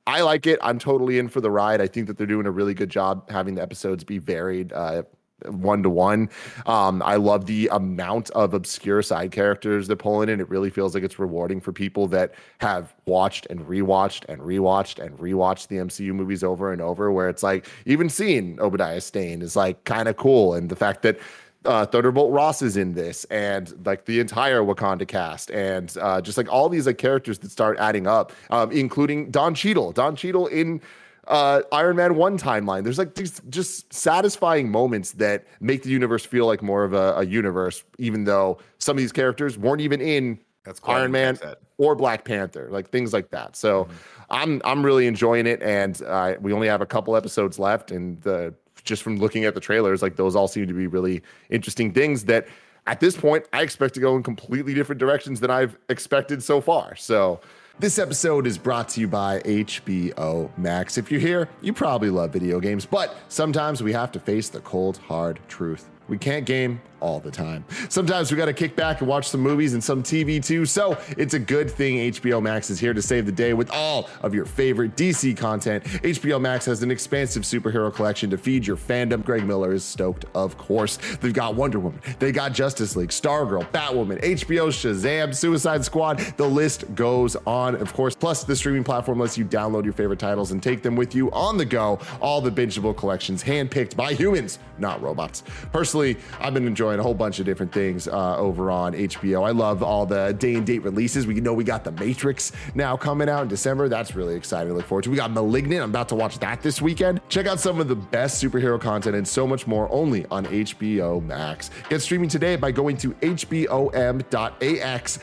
I 0.07 0.21
like 0.21 0.47
it. 0.47 0.61
I'm 0.62 0.78
totally 0.78 1.19
in 1.19 1.28
for 1.28 1.40
the 1.40 1.50
ride. 1.50 1.81
I 1.81 1.88
think 1.88 2.07
that 2.07 2.16
they're 2.16 2.26
doing 2.26 2.47
a 2.47 2.50
really 2.50 2.75
good 2.75 2.90
job 2.90 3.28
having 3.28 3.57
the 3.57 3.62
episodes 3.62 4.05
be 4.05 4.19
varied. 4.19 4.73
Uh, 4.73 5.02
one 5.45 5.83
to 5.83 5.90
one. 5.90 6.31
I 6.66 7.16
love 7.16 7.47
the 7.47 7.69
amount 7.73 8.31
of 8.31 8.55
obscure 8.55 9.02
side 9.02 9.33
characters 9.33 9.87
they're 9.87 9.97
pulling 9.97 10.28
in. 10.28 10.40
It 10.40 10.49
really 10.49 10.71
feels 10.71 10.95
like 10.95 11.05
it's 11.05 11.19
rewarding 11.19 11.61
for 11.61 11.73
people 11.73 12.07
that 12.09 12.35
have 12.59 12.95
watched 13.07 13.47
and 13.47 13.61
rewatched 13.61 14.25
and 14.28 14.40
rewatched 14.40 15.05
and 15.05 15.16
rewatched 15.19 15.69
the 15.69 15.76
MCU 15.76 16.14
movies 16.14 16.43
over 16.43 16.73
and 16.73 16.81
over. 16.81 17.12
Where 17.12 17.28
it's 17.28 17.43
like 17.43 17.66
even 17.85 18.09
seeing 18.09 18.61
Obadiah 18.61 19.00
Stane 19.00 19.43
is 19.43 19.57
like 19.57 19.85
kind 19.85 20.09
of 20.09 20.16
cool, 20.16 20.55
and 20.55 20.69
the 20.69 20.76
fact 20.76 21.02
that 21.02 21.19
uh, 21.66 21.85
Thunderbolt 21.87 22.33
Ross 22.33 22.62
is 22.62 22.76
in 22.76 22.95
this, 22.95 23.25
and 23.25 23.75
like 23.85 24.05
the 24.05 24.21
entire 24.21 24.62
Wakanda 24.62 25.07
cast, 25.07 25.50
and 25.50 25.95
uh, 26.00 26.21
just 26.21 26.38
like 26.38 26.50
all 26.50 26.69
these 26.69 26.87
like 26.87 26.99
characters 26.99 27.38
that 27.40 27.50
start 27.50 27.78
adding 27.78 28.07
up, 28.07 28.33
um, 28.50 28.71
including 28.71 29.31
Don 29.31 29.55
Cheadle. 29.55 29.93
Don 29.93 30.16
Cheadle 30.16 30.47
in 30.47 30.81
uh, 31.28 31.62
Iron 31.73 31.97
Man 31.97 32.16
1 32.16 32.38
timeline. 32.38 32.85
There's 32.85 32.99
like 32.99 33.14
these 33.14 33.40
just 33.49 33.92
satisfying 33.92 34.71
moments 34.71 35.12
that 35.12 35.47
make 35.61 35.83
the 35.83 35.90
universe 35.90 36.25
feel 36.25 36.47
like 36.47 36.62
more 36.62 36.85
of 36.85 36.92
a, 36.92 37.14
a 37.16 37.26
universe, 37.26 37.85
even 37.99 38.25
though 38.25 38.59
some 38.78 38.97
of 38.97 38.99
these 38.99 39.12
characters 39.12 39.59
weren't 39.59 39.80
even 39.80 40.00
in 40.00 40.39
That's. 40.65 40.80
Iron 40.84 41.12
Man 41.12 41.39
or 41.78 41.95
Black 41.95 42.25
Panther, 42.25 42.69
like 42.71 42.91
things 42.91 43.12
like 43.12 43.30
that. 43.30 43.56
So 43.56 43.84
mm-hmm. 43.84 43.93
I'm 44.30 44.62
I'm 44.65 44.84
really 44.84 45.06
enjoying 45.06 45.47
it, 45.47 45.62
and 45.62 46.00
uh, 46.02 46.34
we 46.41 46.52
only 46.52 46.69
have 46.69 46.80
a 46.80 46.86
couple 46.86 47.17
episodes 47.17 47.58
left, 47.58 47.91
and 47.91 48.21
the 48.23 48.54
just 48.84 49.02
from 49.02 49.17
looking 49.17 49.45
at 49.45 49.54
the 49.54 49.60
trailers, 49.60 50.02
like 50.02 50.17
those 50.17 50.36
all 50.36 50.49
seem 50.49 50.67
to 50.69 50.75
be 50.75 50.86
really 50.86 51.23
interesting 51.50 51.93
things 51.93 52.25
that 52.26 52.47
at 52.86 53.00
this 53.00 53.17
point 53.17 53.45
I 53.52 53.62
expect 53.62 53.95
to 53.95 54.00
go 54.00 54.17
in 54.17 54.23
completely 54.23 54.75
different 54.75 55.00
directions 55.00 55.41
than 55.41 55.50
I've 55.50 55.76
expected 55.89 56.43
so 56.43 56.60
far. 56.60 56.95
So 56.97 57.41
this 57.78 57.99
episode 57.99 58.47
is 58.47 58.56
brought 58.56 58.89
to 58.91 59.00
you 59.00 59.08
by 59.08 59.41
HBO 59.41 60.50
Max. 60.56 60.97
If 60.97 61.10
you're 61.10 61.21
here, 61.21 61.49
you 61.60 61.75
probably 61.75 62.08
love 62.08 62.32
video 62.32 62.58
games, 62.58 62.86
but 62.86 63.15
sometimes 63.28 63.82
we 63.82 63.93
have 63.93 64.10
to 64.12 64.21
face 64.21 64.49
the 64.49 64.60
cold, 64.60 64.97
hard 64.97 65.39
truth. 65.49 65.91
We 66.08 66.17
can't 66.17 66.47
game 66.47 66.80
all 67.00 67.21
the 67.21 67.30
time. 67.30 67.65
Sometimes 67.89 68.30
we 68.30 68.37
got 68.37 68.47
to 68.47 68.52
kick 68.52 68.76
back 68.76 69.00
and 69.00 69.09
watch 69.09 69.28
some 69.28 69.41
movies 69.41 69.75
and 69.75 69.82
some 69.82 70.02
TV 70.02 70.45
too. 70.45 70.65
So 70.67 70.99
it's 71.17 71.35
a 71.35 71.39
good 71.39 71.71
thing 71.71 71.97
HBO 72.13 72.43
Max 72.43 72.71
is 72.71 72.78
here 72.78 72.95
to 72.95 73.02
save 73.02 73.26
the 73.26 73.32
day 73.32 73.52
with 73.54 73.71
all 73.71 74.09
of 74.23 74.35
your 74.35 74.45
favorite 74.45 74.97
DC 74.97 75.37
content. 75.37 75.85
HBO 75.85 76.41
Max 76.41 76.65
has 76.67 76.82
an 76.82 76.91
expansive 76.91 77.43
superhero 77.43 77.93
collection 77.93 78.30
to 78.30 78.39
feed 78.39 78.67
your 78.67 78.76
fandom. 78.76 79.25
Greg 79.25 79.45
Miller 79.45 79.73
is 79.73 79.85
stoked, 79.85 80.25
of 80.35 80.56
course. 80.56 80.99
They've 81.21 81.32
got 81.32 81.54
Wonder 81.54 81.78
Woman, 81.78 82.00
they 82.19 82.32
got 82.32 82.52
Justice 82.52 82.97
League, 82.97 83.11
Stargirl, 83.11 83.71
Batwoman, 83.71 84.23
HBO 84.23 84.69
Shazam, 84.69 85.35
Suicide 85.35 85.85
Squad. 85.85 86.19
The 86.37 86.47
list 86.47 86.95
goes 86.95 87.37
on, 87.47 87.75
of 87.76 87.93
course. 87.93 88.15
Plus, 88.15 88.45
the 88.45 88.56
streaming 88.56 88.85
platform 88.85 89.21
lets 89.21 89.37
you 89.37 89.45
download 89.45 89.85
your 89.85 89.93
favorite 89.93 90.19
titles 90.19 90.52
and 90.52 90.63
take 90.63 90.82
them 90.82 90.97
with 90.97 91.15
you 91.15 91.30
on 91.32 91.56
the 91.56 91.65
go. 91.65 91.99
All 92.21 92.41
the 92.41 92.50
bingeable 92.50 92.97
collections 92.97 93.43
handpicked 93.43 93.97
by 93.97 94.15
humans, 94.15 94.59
not 94.78 95.00
robots. 95.02 95.43
Personally, 95.73 96.17
I've 96.41 96.54
been 96.54 96.67
enjoying 96.67 96.85
enjoying 96.86 97.00
a 97.00 97.02
whole 97.02 97.14
bunch 97.14 97.40
of 97.40 97.46
different 97.46 97.72
things 97.72 98.06
uh, 98.06 98.36
over 98.36 98.70
on 98.70 98.92
HBO. 98.92 99.44
I 99.44 99.50
love 99.50 99.82
all 99.82 100.06
the 100.06 100.32
day 100.38 100.54
and 100.54 100.64
date 100.64 100.84
releases. 100.84 101.26
We 101.26 101.34
know 101.40 101.52
we 101.52 101.64
got 101.64 101.82
The 101.82 101.90
Matrix 101.92 102.52
now 102.76 102.96
coming 102.96 103.28
out 103.28 103.42
in 103.42 103.49
December. 103.49 103.88
That's 103.88 104.14
really 104.14 104.36
exciting 104.36 104.68
to 104.68 104.75
look 104.75 104.86
forward 104.86 105.02
to. 105.04 105.10
We 105.10 105.16
got 105.16 105.32
Malignant. 105.32 105.82
I'm 105.82 105.90
about 105.90 106.08
to 106.10 106.14
watch 106.14 106.38
that 106.38 106.62
this 106.62 106.80
weekend. 106.80 107.20
Check 107.28 107.46
out 107.46 107.58
some 107.58 107.80
of 107.80 107.88
the 107.88 107.96
best 107.96 108.40
superhero 108.42 108.80
content 108.80 109.16
and 109.16 109.26
so 109.26 109.46
much 109.49 109.66
more 109.66 109.90
only 109.90 110.26
on 110.26 110.46
HBO 110.46 111.20
Max. 111.25 111.70
Get 111.88 112.02
streaming 112.02 112.28
today 112.28 112.54
by 112.56 112.70
going 112.70 112.96
to 112.99 113.10
hbom.ax 113.14 114.28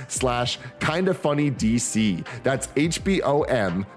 slash 0.10 0.60
kinda 0.80 1.14
funny 1.14 1.50
DC. 1.50 2.26
That's 2.44 2.68
hbom.ax 2.68 3.88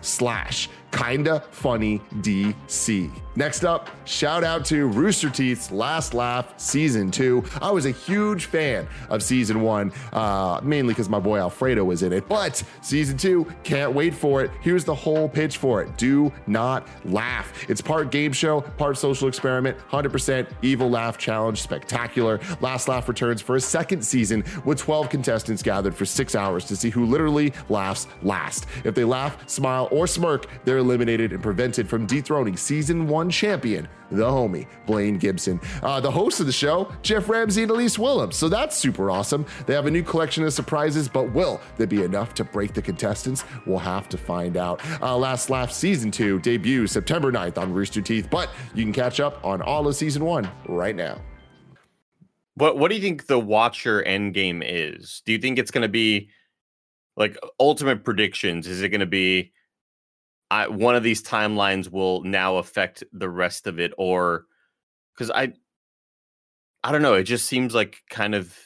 slash 0.00 0.68
kinda 0.92 1.44
funny 1.50 1.98
DC. 2.20 3.25
Next 3.36 3.66
up, 3.66 3.90
shout 4.06 4.44
out 4.44 4.64
to 4.66 4.86
Rooster 4.86 5.28
Teeth's 5.28 5.70
Last 5.70 6.14
Laugh 6.14 6.58
Season 6.58 7.10
2. 7.10 7.44
I 7.60 7.70
was 7.70 7.84
a 7.84 7.90
huge 7.90 8.46
fan 8.46 8.88
of 9.10 9.22
Season 9.22 9.60
1, 9.60 9.92
uh, 10.14 10.60
mainly 10.62 10.94
because 10.94 11.10
my 11.10 11.20
boy 11.20 11.38
Alfredo 11.38 11.84
was 11.84 12.02
in 12.02 12.14
it. 12.14 12.26
But 12.28 12.62
Season 12.80 13.18
2, 13.18 13.46
can't 13.62 13.92
wait 13.92 14.14
for 14.14 14.42
it. 14.42 14.50
Here's 14.62 14.86
the 14.86 14.94
whole 14.94 15.28
pitch 15.28 15.58
for 15.58 15.82
it 15.82 15.98
Do 15.98 16.32
not 16.46 16.88
laugh. 17.04 17.52
It's 17.68 17.82
part 17.82 18.10
game 18.10 18.32
show, 18.32 18.62
part 18.62 18.96
social 18.96 19.28
experiment, 19.28 19.76
100% 19.90 20.48
evil 20.62 20.88
laugh 20.88 21.18
challenge, 21.18 21.60
spectacular. 21.60 22.40
Last 22.62 22.88
Laugh 22.88 23.06
returns 23.06 23.42
for 23.42 23.56
a 23.56 23.60
second 23.60 24.02
season 24.02 24.44
with 24.64 24.78
12 24.78 25.10
contestants 25.10 25.62
gathered 25.62 25.94
for 25.94 26.06
six 26.06 26.34
hours 26.34 26.64
to 26.64 26.76
see 26.76 26.88
who 26.88 27.04
literally 27.04 27.52
laughs 27.68 28.06
last. 28.22 28.64
If 28.84 28.94
they 28.94 29.04
laugh, 29.04 29.46
smile, 29.46 29.88
or 29.90 30.06
smirk, 30.06 30.46
they're 30.64 30.78
eliminated 30.78 31.34
and 31.34 31.42
prevented 31.42 31.86
from 31.86 32.06
dethroning 32.06 32.56
Season 32.56 33.06
1 33.06 33.25
champion, 33.30 33.88
the 34.10 34.24
homie, 34.24 34.66
Blaine 34.86 35.18
Gibson. 35.18 35.60
Uh, 35.82 36.00
the 36.00 36.10
host 36.10 36.40
of 36.40 36.46
the 36.46 36.52
show, 36.52 36.92
Geoff 37.02 37.28
Ramsey 37.28 37.62
and 37.62 37.72
Elyse 37.72 37.98
Willems. 37.98 38.36
So 38.36 38.48
that's 38.48 38.76
super 38.76 39.10
awesome. 39.10 39.46
They 39.66 39.74
have 39.74 39.86
a 39.86 39.90
new 39.90 40.02
collection 40.02 40.44
of 40.44 40.52
surprises, 40.52 41.08
but 41.08 41.32
will 41.32 41.60
there 41.76 41.86
be 41.86 42.02
enough 42.02 42.34
to 42.34 42.44
break 42.44 42.74
the 42.74 42.82
contestants? 42.82 43.44
We'll 43.66 43.78
have 43.78 44.08
to 44.10 44.18
find 44.18 44.56
out. 44.56 44.80
Uh, 45.00 45.16
Last 45.16 45.50
Laugh 45.50 45.72
Season 45.72 46.10
2 46.10 46.40
debuts 46.40 46.92
September 46.92 47.32
9th 47.32 47.58
on 47.58 47.72
Rooster 47.72 48.00
Teeth, 48.00 48.28
but 48.30 48.50
you 48.74 48.84
can 48.84 48.92
catch 48.92 49.20
up 49.20 49.44
on 49.44 49.62
all 49.62 49.86
of 49.86 49.96
Season 49.96 50.24
1 50.24 50.48
right 50.68 50.96
now. 50.96 51.20
What 52.54 52.78
What 52.78 52.88
do 52.88 52.94
you 52.96 53.02
think 53.02 53.26
the 53.26 53.38
Watcher 53.38 54.02
endgame 54.02 54.62
is? 54.64 55.22
Do 55.26 55.32
you 55.32 55.38
think 55.38 55.58
it's 55.58 55.70
going 55.70 55.82
to 55.82 55.88
be 55.88 56.30
like 57.16 57.36
ultimate 57.60 58.04
predictions? 58.04 58.66
Is 58.66 58.82
it 58.82 58.88
going 58.88 59.00
to 59.00 59.06
be 59.06 59.52
I, 60.50 60.68
one 60.68 60.94
of 60.94 61.02
these 61.02 61.22
timelines 61.22 61.90
will 61.90 62.22
now 62.22 62.56
affect 62.56 63.02
the 63.12 63.28
rest 63.28 63.66
of 63.66 63.80
it, 63.80 63.92
or 63.98 64.46
because 65.14 65.30
I, 65.30 65.52
I 66.84 66.92
don't 66.92 67.02
know. 67.02 67.14
It 67.14 67.24
just 67.24 67.46
seems 67.46 67.74
like 67.74 68.02
kind 68.10 68.34
of. 68.34 68.56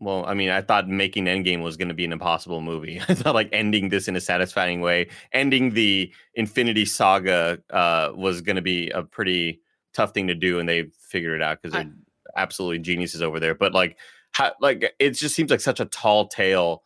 Well, 0.00 0.24
I 0.26 0.34
mean, 0.34 0.50
I 0.50 0.62
thought 0.62 0.88
making 0.88 1.26
Endgame 1.26 1.62
was 1.62 1.76
going 1.76 1.88
to 1.88 1.94
be 1.94 2.04
an 2.04 2.12
impossible 2.12 2.60
movie. 2.60 3.00
I 3.08 3.14
thought 3.14 3.34
like 3.34 3.50
ending 3.52 3.88
this 3.88 4.08
in 4.08 4.16
a 4.16 4.20
satisfying 4.20 4.80
way, 4.80 5.08
ending 5.32 5.74
the 5.74 6.12
Infinity 6.34 6.86
Saga 6.86 7.58
uh, 7.70 8.10
was 8.14 8.40
going 8.40 8.56
to 8.56 8.62
be 8.62 8.90
a 8.90 9.02
pretty 9.02 9.60
tough 9.92 10.12
thing 10.12 10.26
to 10.28 10.34
do, 10.34 10.58
and 10.58 10.68
they 10.68 10.86
figured 11.08 11.40
it 11.40 11.42
out 11.42 11.60
because 11.60 11.74
they're 11.74 11.92
absolutely 12.36 12.78
geniuses 12.78 13.22
over 13.22 13.38
there. 13.38 13.54
But 13.54 13.74
like, 13.74 13.98
how, 14.32 14.52
like 14.60 14.94
it 14.98 15.10
just 15.10 15.34
seems 15.34 15.50
like 15.50 15.60
such 15.60 15.80
a 15.80 15.84
tall 15.84 16.28
tale 16.28 16.82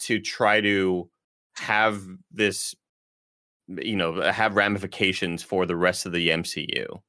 to 0.00 0.20
try 0.20 0.60
to 0.60 1.08
have 1.56 2.02
this, 2.30 2.74
you 3.68 3.96
know, 3.96 4.20
have 4.22 4.56
ramifications 4.56 5.42
for 5.42 5.66
the 5.66 5.76
rest 5.76 6.06
of 6.06 6.12
the 6.12 6.30
MCU. 6.30 7.00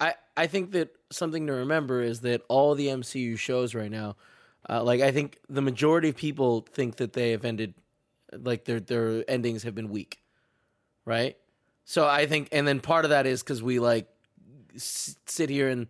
I, 0.00 0.14
I 0.36 0.46
think 0.46 0.72
that 0.72 0.90
something 1.10 1.46
to 1.46 1.52
remember 1.52 2.00
is 2.00 2.20
that 2.20 2.42
all 2.48 2.74
the 2.74 2.88
MCU 2.88 3.36
shows 3.36 3.74
right 3.74 3.90
now, 3.90 4.16
uh, 4.68 4.82
like 4.82 5.00
I 5.00 5.10
think 5.10 5.38
the 5.48 5.62
majority 5.62 6.10
of 6.10 6.16
people 6.16 6.66
think 6.72 6.96
that 6.96 7.14
they 7.14 7.32
have 7.32 7.44
ended, 7.44 7.74
like 8.32 8.64
their 8.64 8.80
their 8.80 9.28
endings 9.28 9.62
have 9.64 9.74
been 9.74 9.88
weak, 9.88 10.22
right? 11.04 11.36
So 11.84 12.06
I 12.06 12.26
think, 12.26 12.48
and 12.52 12.68
then 12.68 12.80
part 12.80 13.04
of 13.04 13.10
that 13.10 13.26
is 13.26 13.42
because 13.42 13.62
we 13.62 13.80
like 13.80 14.08
s- 14.74 15.16
sit 15.26 15.48
here 15.48 15.68
and 15.68 15.88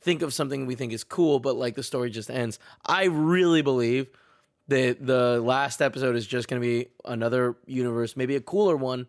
think 0.00 0.22
of 0.22 0.34
something 0.34 0.66
we 0.66 0.74
think 0.74 0.92
is 0.92 1.04
cool, 1.04 1.40
but 1.40 1.56
like 1.56 1.74
the 1.74 1.82
story 1.82 2.10
just 2.10 2.30
ends. 2.30 2.58
I 2.84 3.04
really 3.04 3.62
believe 3.62 4.08
that 4.68 5.04
the 5.04 5.40
last 5.40 5.80
episode 5.80 6.14
is 6.14 6.26
just 6.26 6.48
going 6.48 6.60
to 6.60 6.66
be 6.66 6.88
another 7.04 7.56
universe, 7.66 8.16
maybe 8.16 8.36
a 8.36 8.40
cooler 8.40 8.76
one, 8.76 9.06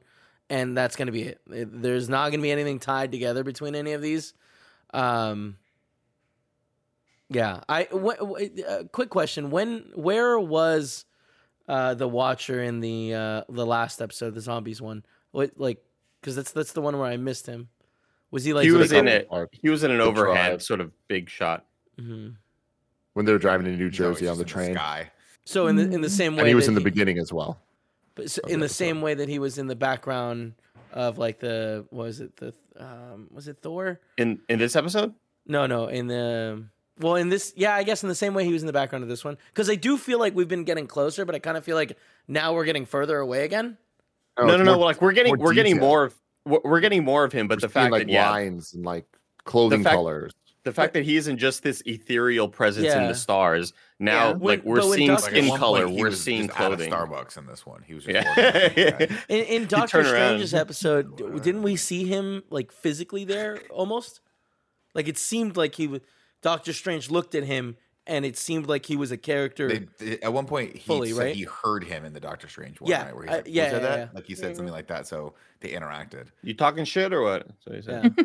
and 0.49 0.75
that's 0.77 0.95
going 0.95 1.05
to 1.07 1.11
be 1.11 1.23
it. 1.23 1.41
It- 1.51 1.81
There's 1.81 2.09
not 2.09 2.29
going 2.31 2.39
to 2.39 2.43
be 2.43 2.51
anything 2.51 2.79
tied 2.79 3.11
together 3.11 3.43
between 3.43 3.75
any 3.75 3.93
of 3.93 4.01
these. 4.01 4.33
Um, 4.93 5.57
yeah, 7.29 7.61
I 7.69 7.83
wh- 7.91 8.17
wh- 8.19 8.69
uh, 8.69 8.83
quick 8.91 9.09
question: 9.09 9.51
When, 9.51 9.91
where 9.93 10.39
was 10.39 11.05
uh, 11.67 11.93
the 11.93 12.07
Watcher 12.07 12.63
in 12.63 12.79
the 12.79 13.13
uh, 13.13 13.41
the 13.49 13.65
last 13.65 14.01
episode, 14.01 14.33
the 14.33 14.41
zombies 14.41 14.81
one? 14.81 15.05
What 15.31 15.51
like 15.57 15.77
because 16.21 16.35
that's 16.35 16.51
that's 16.51 16.71
the 16.73 16.81
one 16.81 16.97
where 16.97 17.07
I 17.07 17.17
missed 17.17 17.45
him. 17.45 17.69
Was 18.31 18.43
he 18.43 18.53
like 18.53 18.63
he 18.65 18.71
was 18.71 18.91
like 18.91 18.99
in 18.99 19.07
it. 19.07 19.27
or 19.29 19.47
He 19.51 19.69
was 19.69 19.83
in 19.83 19.91
an 19.91 19.97
the 19.97 20.03
overhead 20.03 20.49
drive. 20.51 20.63
sort 20.63 20.81
of 20.81 20.91
big 21.07 21.29
shot. 21.29 21.65
Mhm. 21.99 22.35
when 23.13 23.25
they 23.25 23.31
were 23.33 23.37
driving 23.37 23.65
to 23.65 23.71
New 23.75 23.89
He's 23.89 23.99
always 23.99 24.17
Jersey 24.19 24.27
on 24.29 24.37
the 24.37 24.43
in 24.43 24.47
train. 24.47 24.73
sky. 24.75 25.11
So 25.45 25.67
in 25.67 25.75
the 25.75 25.83
in 25.83 26.01
the 26.01 26.09
same 26.09 26.33
way, 26.35 26.39
and 26.41 26.47
he 26.47 26.55
was 26.55 26.65
that 26.65 26.71
in 26.71 26.75
the 26.75 26.81
beginning 26.81 27.17
as 27.19 27.31
well. 27.33 27.59
But 28.19 28.31
so 28.31 28.41
in 28.47 28.59
the 28.59 28.67
the 28.67 28.73
same 28.73 29.01
way 29.01 29.13
that 29.13 29.27
he 29.29 29.39
was 29.39 29.57
in 29.57 29.67
the 29.67 29.75
background 29.75 30.53
of 30.93 31.17
like 31.17 31.39
the 31.39 31.85
what 31.89 32.05
was 32.05 32.19
it 32.19 32.35
the 32.37 32.53
um 32.79 33.27
was 33.31 33.47
it 33.47 33.57
Thor? 33.61 33.99
In 34.17 34.39
in 34.49 34.59
this 34.59 34.75
episode, 34.75 35.13
No, 35.47 35.65
no, 35.65 35.87
in 35.87 36.07
the 36.07 36.63
well 36.99 37.15
in 37.15 37.29
this 37.29 37.53
yeah, 37.55 37.75
I 37.75 37.83
guess 37.83 38.03
in 38.03 38.09
the 38.09 38.15
same 38.15 38.33
way 38.33 38.43
he 38.45 38.53
was 38.53 38.61
in 38.63 38.67
the 38.67 38.73
background 38.73 39.03
of 39.03 39.09
this 39.09 39.23
one 39.23 39.37
because 39.53 39.69
I 39.69 39.75
do 39.75 39.97
feel 39.97 40.19
like 40.19 40.35
we've 40.35 40.47
been 40.47 40.63
getting 40.63 40.87
closer, 40.87 41.25
but 41.25 41.35
I 41.35 41.39
kind 41.39 41.57
of 41.57 41.63
feel 41.63 41.75
like 41.75 41.97
now 42.27 42.53
we're 42.53 42.65
getting 42.65 42.85
further 42.85 43.17
away 43.19 43.43
again. 43.45 43.77
Oh, 44.37 44.45
no, 44.45 44.53
it's 44.53 44.59
no, 44.59 44.63
no. 44.65 44.75
more- 44.77 44.85
Like 44.85 45.01
we're 45.01 45.11
getting 45.11 45.35
more 45.35 45.45
we're 45.47 45.53
getting 45.53 45.77
more 45.79 46.05
of 46.05 46.15
we're 46.45 46.59
we're 46.63 46.79
getting 46.79 47.03
more 47.03 47.23
of 47.25 47.31
him. 47.33 47.47
But 47.47 47.57
we're 47.61 47.67
the 47.67 47.73
fact 47.73 47.91
like 47.91 48.07
that 48.07 48.11
yeah, 48.13 48.29
lines 48.29 48.73
and 48.73 48.85
like 48.85 49.05
clothing 49.45 49.83
fact- 49.83 49.95
colors. 49.95 50.33
The 50.69 50.73
fact 50.73 50.93
that 50.93 51.03
he 51.03 51.17
isn't 51.17 51.37
just 51.37 51.63
this 51.63 51.81
ethereal 51.85 52.47
presence 52.47 52.93
in 52.93 53.07
the 53.07 53.15
stars. 53.15 53.73
Now, 53.99 54.29
Yeah. 54.29 54.37
like 54.39 54.63
we're 54.63 54.77
but 54.81 54.91
seeing 54.93 55.07
Doctor- 55.07 55.23
Like, 55.25 55.31
skin 55.31 55.47
one 55.49 55.59
color, 55.59 55.85
point, 55.87 55.99
we're 55.99 56.11
seeing 56.11 56.47
just 56.47 56.59
out 56.59 56.71
of 56.71 56.77
clothing. 56.79 56.93
Starbucks 56.93 57.37
in 57.37 57.45
this 57.47 57.65
one. 57.65 57.83
He 57.85 57.93
was 57.93 58.05
just 58.05 58.13
Yeah. 58.15 58.27
walking 58.27 58.43
around, 58.45 58.73
yeah. 58.77 59.17
In, 59.29 59.45
in 59.45 59.67
Doctor 59.67 60.03
turn 60.03 60.05
around. 60.05 60.27
Strange's 60.29 60.53
episode, 60.53 61.17
didn't 61.43 61.63
we 61.63 61.75
see 61.75 62.05
him 62.05 62.43
like 62.49 62.71
physically 62.71 63.25
there 63.25 63.59
almost? 63.69 64.21
Like 64.95 65.07
it 65.07 65.17
seemed 65.17 65.57
like 65.57 65.75
he 65.75 65.87
was. 65.87 66.01
Doctor 66.41 66.71
Strange 66.71 67.11
looked 67.11 67.35
at 67.35 67.43
him, 67.43 67.75
and 68.07 68.23
it 68.25 68.37
seemed 68.37 68.67
like 68.67 68.85
he 68.85 68.95
was 68.95 69.11
a 69.11 69.17
character. 69.17 69.67
They, 69.67 69.87
they- 69.97 70.19
at 70.21 70.31
one 70.31 70.45
point, 70.45 70.73
he 70.77 70.79
Fully, 70.79 71.11
said 71.11 71.17
right? 71.19 71.35
he 71.35 71.43
heard 71.43 71.83
him 71.83 72.05
in 72.05 72.13
the 72.13 72.19
Doctor 72.21 72.47
Strange 72.47 72.79
one, 72.79 72.89
Yeah, 72.89 73.03
right? 73.05 73.15
Where 73.15 73.23
he 73.25 73.29
uh, 73.29 73.33
said, 73.35 73.47
yeah, 73.49 73.69
that 73.71 73.81
yeah, 73.83 73.95
yeah. 73.97 74.07
Like 74.13 74.25
he 74.25 74.35
said 74.35 74.55
something 74.55 74.71
like 74.73 74.87
that, 74.87 75.05
so 75.07 75.33
they 75.59 75.69
interacted. 75.71 76.27
You 76.41 76.53
talking 76.53 76.85
shit 76.85 77.11
or 77.13 77.21
what? 77.21 77.47
So 77.59 77.73
he 77.73 77.81
said. 77.81 78.15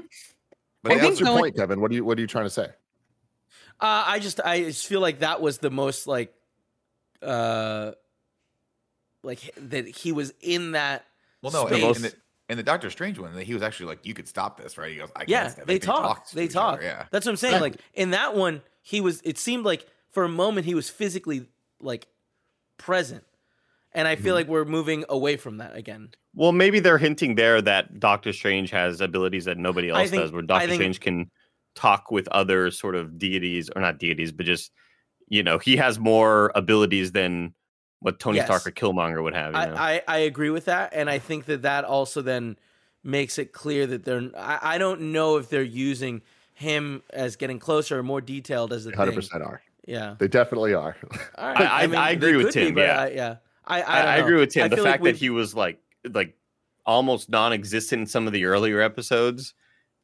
Yeah. 0.85 0.89
But 0.89 0.93
I 0.93 0.95
they 0.97 1.01
think 1.01 1.11
What's 1.13 1.21
your 1.21 1.27
going- 1.29 1.41
point, 1.43 1.57
Kevin? 1.57 1.81
What 1.81 1.91
are 1.91 1.95
you 1.95 2.05
What 2.05 2.19
are 2.19 2.21
you 2.21 2.27
trying 2.27 2.47
to 2.47 2.51
say? 2.51 2.69
Uh, 3.81 4.05
I 4.07 4.19
just 4.21 4.41
I 4.41 4.61
just 4.63 4.87
feel 4.87 5.01
like 5.01 5.21
that 5.21 5.41
was 5.41 5.59
the 5.59 5.71
most 5.71 6.07
like 6.07 6.33
uh 7.23 7.93
like 9.23 9.55
that 9.57 9.89
he 9.89 10.13
was 10.13 10.33
in 10.41 10.73
that 10.73 11.05
Well, 11.43 11.53
no, 11.53 11.67
space. 11.67 11.83
in, 11.83 11.97
in 11.97 12.03
the, 12.03 12.15
in 12.51 12.57
the 12.59 12.63
Doctor 12.63 12.91
Strange 12.91 13.19
one, 13.19 13.35
that 13.35 13.45
he 13.45 13.55
was 13.55 13.63
actually 13.63 13.87
like, 13.87 14.05
"You 14.07 14.13
could 14.15 14.29
stop 14.29 14.61
this, 14.61 14.77
right?" 14.77 14.91
He 14.91 14.99
goes, 14.99 15.11
"I 15.17 15.25
yeah 15.27 15.43
can't." 15.45 15.53
stop 15.53 15.63
it." 15.63 15.67
they 15.67 15.75
Like, 15.75 15.83
talk 15.83 16.31
they 16.31 16.45
each 16.45 16.53
talk 16.53 16.75
other, 16.75 16.83
Yeah, 16.83 17.07
that's 17.11 17.25
what 17.27 17.33
i'm 17.33 17.37
saying 17.37 17.61
like 17.61 17.77
in 17.95 18.11
that 18.11 18.35
one 18.37 18.63
he 18.83 19.01
was 19.01 19.21
it 19.25 19.39
seemed 19.39 19.65
like 19.65 19.87
for 20.11 20.25
a 20.25 20.29
moment 20.29 20.67
he 20.67 20.75
was 20.75 20.91
physically 20.91 21.47
like 21.81 22.07
present 22.79 23.25
and 23.95 24.07
i 24.09 24.17
feel 24.17 24.25
Mm-hmm. 24.27 24.35
like 24.35 24.49
we're 24.49 24.65
moving 24.65 25.05
away 25.09 25.37
from 25.37 25.59
that 25.59 25.77
again 25.77 26.09
Well, 26.35 26.53
maybe 26.53 26.81
they're 26.81 26.99
hinting 26.99 27.35
there 27.37 27.63
that 27.63 28.01
Doctor 28.01 28.33
Strange 28.33 28.71
has 28.71 29.01
abilities 29.01 29.45
that 29.45 29.57
nobody 29.59 29.91
else 29.91 30.11
think- 30.11 30.23
does, 30.23 30.33
where 30.33 30.43
Doctor 30.43 30.67
think- 30.69 30.79
Strange 30.81 31.01
can 31.01 31.31
talk 31.77 32.11
with 32.11 32.27
other 32.29 32.71
sort 32.71 32.95
of 32.95 33.19
deities, 33.19 33.69
or 33.75 33.81
not 33.83 33.99
deities, 33.99 34.33
but 34.33 34.47
just 34.47 34.73
you 35.29 35.43
know, 35.43 35.59
he 35.59 35.77
has 35.77 35.99
more 35.99 36.53
abilities 36.55 37.13
than 37.13 37.55
what 38.01 38.19
Tony 38.21 38.37
Yes. 38.37 38.47
Stark 38.47 38.67
or 38.67 38.73
Killmonger 38.73 39.23
would 39.23 39.35
have. 39.35 39.55
You 39.55 39.75
know? 39.75 39.81
I, 39.81 39.95
I 39.95 40.03
i 40.09 40.19
agree 40.19 40.51
with 40.51 40.67
that 40.67 40.93
and 40.93 41.09
i 41.09 41.19
think 41.19 41.47
that 41.47 41.63
that 41.63 41.85
also 41.85 42.21
then 42.21 42.57
makes 43.03 43.39
it 43.39 43.53
clear 43.53 43.87
that 43.87 44.05
they're 44.05 44.31
i, 44.37 44.75
I 44.75 44.79
don't 44.79 45.01
know 45.13 45.37
if 45.39 45.49
they're 45.49 45.63
using 45.63 46.21
him 46.53 47.03
as 47.11 47.37
getting 47.37 47.59
closer 47.59 47.99
or 47.99 48.03
more 48.03 48.21
detailed 48.21 48.73
as 48.73 48.87
a 48.87 48.95
Hundred 48.95 49.13
thing. 49.13 49.21
percent 49.21 49.43
are. 49.43 49.63
yeah 49.87 50.17
They 50.19 50.29
definitely 50.29 50.75
are. 50.75 50.97
All 51.39 51.49
right. 51.49 51.61
I- 51.61 51.83
I- 51.85 51.87
mean, 51.87 51.97
I 51.97 52.11
agree 52.11 52.37
with 52.37 52.47
could 52.47 52.55
be, 52.55 52.65
Tim, 52.67 52.75
but 52.75 52.81
yeah. 52.83 53.01
I, 53.01 53.09
yeah 53.09 53.37
i 53.67 53.83
i, 53.83 54.01
I, 54.01 54.17
agree 54.17 54.39
with 54.39 54.51
Tim. 54.51 54.69
The 54.69 54.77
feel 54.77 54.85
like 54.85 54.95
fact 54.95 55.05
that 55.05 55.17
he 55.17 55.31
was 55.31 55.55
like 55.55 55.79
like 56.13 56.37
almost 56.87 57.29
non-existent 57.29 58.01
in 58.01 58.07
some 58.07 58.27
of 58.27 58.33
the 58.33 58.45
earlier 58.45 58.81
episodes, 58.81 59.55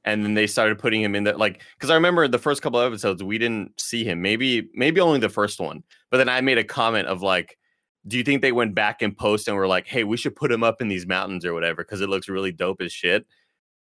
and 0.05 0.25
then 0.25 0.35
they 0.35 0.47
started 0.47 0.79
putting 0.79 1.03
him 1.03 1.15
in 1.15 1.25
that 1.25 1.39
like 1.39 1.63
because 1.75 1.91
I 1.91 1.95
remember 1.95 2.27
the 2.29 2.39
first 2.39 2.63
couple 2.63 2.81
of 2.81 2.93
episodes 2.93 3.23
we 3.23 3.39
didn't 3.39 3.79
see 3.81 4.05
him. 4.05 4.23
Maybe 4.23 4.69
maybe 4.75 5.01
only 5.01 5.21
the 5.21 5.29
first 5.29 5.61
one, 5.61 5.83
but 6.11 6.19
then 6.19 6.29
I 6.29 6.41
made 6.41 6.59
a 6.59 6.65
comment 6.65 7.09
of 7.09 7.23
like. 7.23 7.57
Do 8.07 8.17
you 8.17 8.25
think 8.25 8.41
they 8.41 8.51
went 8.53 8.75
back 8.75 9.03
and 9.03 9.15
post 9.15 9.47
and 9.47 9.55
were 9.59 9.69
like, 9.69 9.87
"Hey, 9.87 10.05
we 10.05 10.17
should 10.17 10.35
put 10.35 10.51
him 10.51 10.63
up 10.63 10.81
in 10.81 10.89
these 10.89 11.07
mountains 11.07 11.45
or 11.45 11.53
whatever 11.53 11.85
because 11.85 12.01
it 12.01 12.09
looks 12.09 12.31
really 12.31 12.51
dope 12.51 12.81
as 12.81 12.95
shit"? 12.95 13.27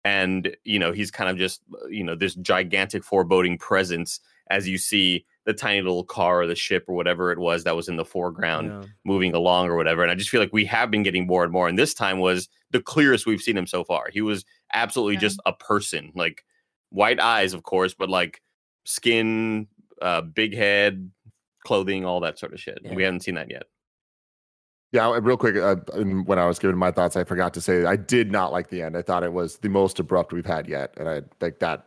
And 0.06 0.56
you 0.64 0.80
know, 0.80 0.94
he's 0.94 1.12
kind 1.12 1.30
of 1.30 1.36
just 1.38 1.62
you 1.90 2.02
know 2.02 2.16
this 2.16 2.34
gigantic 2.36 3.04
foreboding 3.04 3.58
presence 3.58 4.22
as 4.50 4.70
you 4.70 4.78
see 4.78 5.26
the 5.46 5.54
tiny 5.54 5.82
little 5.82 6.04
car 6.04 6.42
or 6.42 6.48
the 6.48 6.56
ship 6.56 6.86
or 6.88 6.96
whatever 6.96 7.32
it 7.32 7.38
was 7.40 7.64
that 7.64 7.76
was 7.76 7.88
in 7.88 7.96
the 7.98 8.06
foreground 8.06 8.68
Yeah. 8.68 8.90
moving 9.04 9.34
along 9.34 9.68
or 9.70 9.76
whatever. 9.76 10.02
And 10.02 10.12
I 10.12 10.16
just 10.16 10.30
feel 10.30 10.42
like 10.42 10.52
we 10.54 10.66
have 10.66 10.90
been 10.90 11.04
getting 11.04 11.28
more 11.28 11.44
and 11.44 11.52
more. 11.54 11.68
And 11.68 11.78
this 11.78 11.94
time 11.94 12.20
was 12.20 12.50
the 12.72 12.82
clearest 12.82 13.26
we've 13.28 13.42
seen 13.42 13.56
him 13.58 13.68
so 13.68 13.84
far. 13.84 14.10
He 14.12 14.22
was 14.22 14.44
absolutely 14.74 15.14
Yeah. 15.16 15.20
just 15.22 15.40
a 15.46 15.54
person, 15.54 16.12
like 16.16 16.44
white 16.90 17.20
eyes, 17.20 17.54
of 17.54 17.64
course, 17.64 17.94
but 17.94 18.10
like 18.10 18.42
skin, 18.86 19.68
uh, 20.02 20.22
big 20.22 20.56
head, 20.56 21.12
clothing, 21.64 22.06
all 22.06 22.20
that 22.22 22.40
sort 22.40 22.54
of 22.54 22.60
shit. 22.60 22.80
Yeah. 22.84 22.94
We 22.96 23.04
haven't 23.04 23.22
seen 23.22 23.36
that 23.36 23.50
yet. 23.52 23.64
Yeah, 24.92 25.20
real 25.22 25.38
quick. 25.38 25.58
Uh, 25.58 25.76
when 26.24 26.40
I 26.40 26.46
was 26.46 26.58
giving 26.58 26.78
my 26.78 26.92
thoughts, 26.92 27.18
I 27.18 27.24
forgot 27.24 27.54
to 27.56 27.62
say 27.62 27.86
I 27.86 27.98
did 27.98 28.32
not 28.32 28.52
like 28.54 28.70
the 28.70 28.82
end. 28.82 28.96
I 28.96 29.02
thought 29.02 29.24
it 29.24 29.34
was 29.34 29.58
the 29.58 29.68
most 29.70 30.00
abrupt 30.00 30.32
we've 30.32 30.46
had 30.46 30.68
yet, 30.70 30.94
and 30.98 31.10
I 31.10 31.22
think 31.40 31.60
that 31.60 31.86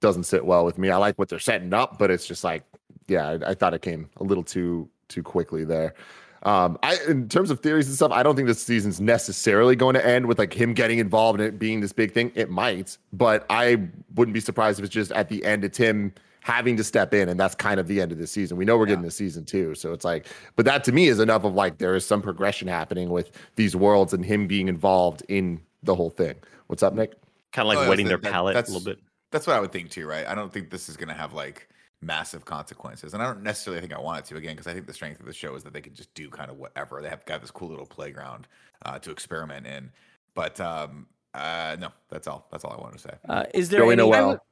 doesn't 0.00 0.24
sit 0.24 0.44
well 0.46 0.64
with 0.64 0.78
me. 0.78 0.90
I 0.90 0.96
like 0.96 1.18
what 1.18 1.28
they're 1.28 1.38
setting 1.40 1.74
up, 1.74 1.98
but 1.98 2.10
it's 2.10 2.26
just 2.26 2.44
like, 2.44 2.62
yeah, 3.08 3.28
I, 3.28 3.50
I 3.50 3.54
thought 3.54 3.74
it 3.74 3.82
came 3.82 4.08
a 4.18 4.24
little 4.24 4.44
too 4.44 4.88
too 5.08 5.22
quickly 5.22 5.64
there. 5.64 5.94
Um, 6.42 6.78
I 6.82 6.98
in 7.08 7.28
terms 7.28 7.50
of 7.50 7.60
theories 7.60 7.86
and 7.86 7.96
stuff, 7.96 8.12
I 8.12 8.22
don't 8.22 8.36
think 8.36 8.46
this 8.48 8.62
season's 8.62 9.00
necessarily 9.00 9.74
going 9.76 9.94
to 9.94 10.06
end 10.06 10.26
with 10.26 10.38
like 10.38 10.52
him 10.52 10.74
getting 10.74 10.98
involved 10.98 11.40
in 11.40 11.46
it 11.46 11.58
being 11.58 11.80
this 11.80 11.92
big 11.92 12.12
thing. 12.12 12.30
It 12.34 12.50
might, 12.50 12.98
but 13.12 13.46
I 13.50 13.88
wouldn't 14.14 14.34
be 14.34 14.40
surprised 14.40 14.78
if 14.78 14.84
it's 14.84 14.94
just 14.94 15.12
at 15.12 15.28
the 15.28 15.44
end 15.44 15.64
it's 15.64 15.78
him 15.78 16.12
having 16.40 16.76
to 16.76 16.84
step 16.84 17.12
in, 17.12 17.28
and 17.28 17.40
that's 17.40 17.56
kind 17.56 17.80
of 17.80 17.88
the 17.88 18.00
end 18.00 18.12
of 18.12 18.18
the 18.18 18.26
season. 18.26 18.56
We 18.56 18.64
know 18.64 18.78
we're 18.78 18.86
getting 18.86 19.02
the 19.02 19.10
season 19.10 19.44
two, 19.44 19.74
so 19.74 19.92
it's 19.92 20.04
like, 20.04 20.26
but 20.54 20.64
that 20.66 20.84
to 20.84 20.92
me 20.92 21.08
is 21.08 21.18
enough 21.18 21.42
of 21.42 21.54
like 21.54 21.78
there 21.78 21.96
is 21.96 22.06
some 22.06 22.22
progression 22.22 22.68
happening 22.68 23.08
with 23.10 23.32
these 23.56 23.74
worlds 23.74 24.12
and 24.12 24.24
him 24.24 24.46
being 24.46 24.68
involved 24.68 25.22
in 25.28 25.60
the 25.82 25.94
whole 25.96 26.10
thing. 26.10 26.36
What's 26.68 26.84
up, 26.84 26.94
Nick? 26.94 27.14
Kind 27.52 27.66
of 27.68 27.74
like 27.74 27.86
Oh, 27.86 27.88
wetting 27.88 28.06
their 28.06 28.18
that- 28.18 28.30
palate 28.32 28.54
a 28.56 28.60
little 28.60 28.80
bit. 28.80 29.00
That's 29.32 29.46
what 29.48 29.56
I 29.56 29.60
would 29.60 29.72
think 29.72 29.90
too, 29.90 30.06
right? 30.06 30.24
I 30.26 30.36
don't 30.36 30.52
think 30.52 30.70
this 30.70 30.88
is 30.88 30.96
going 30.96 31.08
to 31.08 31.14
have 31.14 31.32
like 31.32 31.68
massive 32.00 32.44
consequences, 32.44 33.14
and 33.14 33.22
I 33.22 33.26
don't 33.26 33.42
necessarily 33.42 33.80
think 33.80 33.94
I 33.94 34.00
want 34.00 34.18
it 34.20 34.24
to 34.26 34.36
again 34.36 34.54
because 34.54 34.66
I 34.66 34.72
think 34.72 34.86
the 34.86 34.92
strength 34.92 35.20
of 35.20 35.26
the 35.26 35.32
show 35.32 35.54
is 35.54 35.64
that 35.64 35.72
they 35.72 35.80
can 35.80 35.94
just 35.94 36.12
do 36.14 36.28
kind 36.30 36.50
of 36.50 36.58
whatever. 36.58 37.00
They 37.02 37.08
have 37.08 37.24
got 37.24 37.40
this 37.40 37.50
cool 37.50 37.68
little 37.68 37.86
playground 37.86 38.46
uh, 38.84 38.98
to 39.00 39.10
experiment 39.10 39.66
in. 39.66 39.90
But 40.34 40.60
um, 40.60 41.06
uh, 41.34 41.76
no, 41.78 41.88
that's 42.08 42.26
all. 42.26 42.46
That's 42.50 42.64
all 42.64 42.72
I 42.72 42.80
wanted 42.80 42.98
to 42.98 43.02
say. 43.02 43.14
Uh, 43.28 43.44
is 43.54 43.68
there 43.68 43.80
Joey 43.80 43.94
any? 43.94 44.02
Noel. 44.02 44.42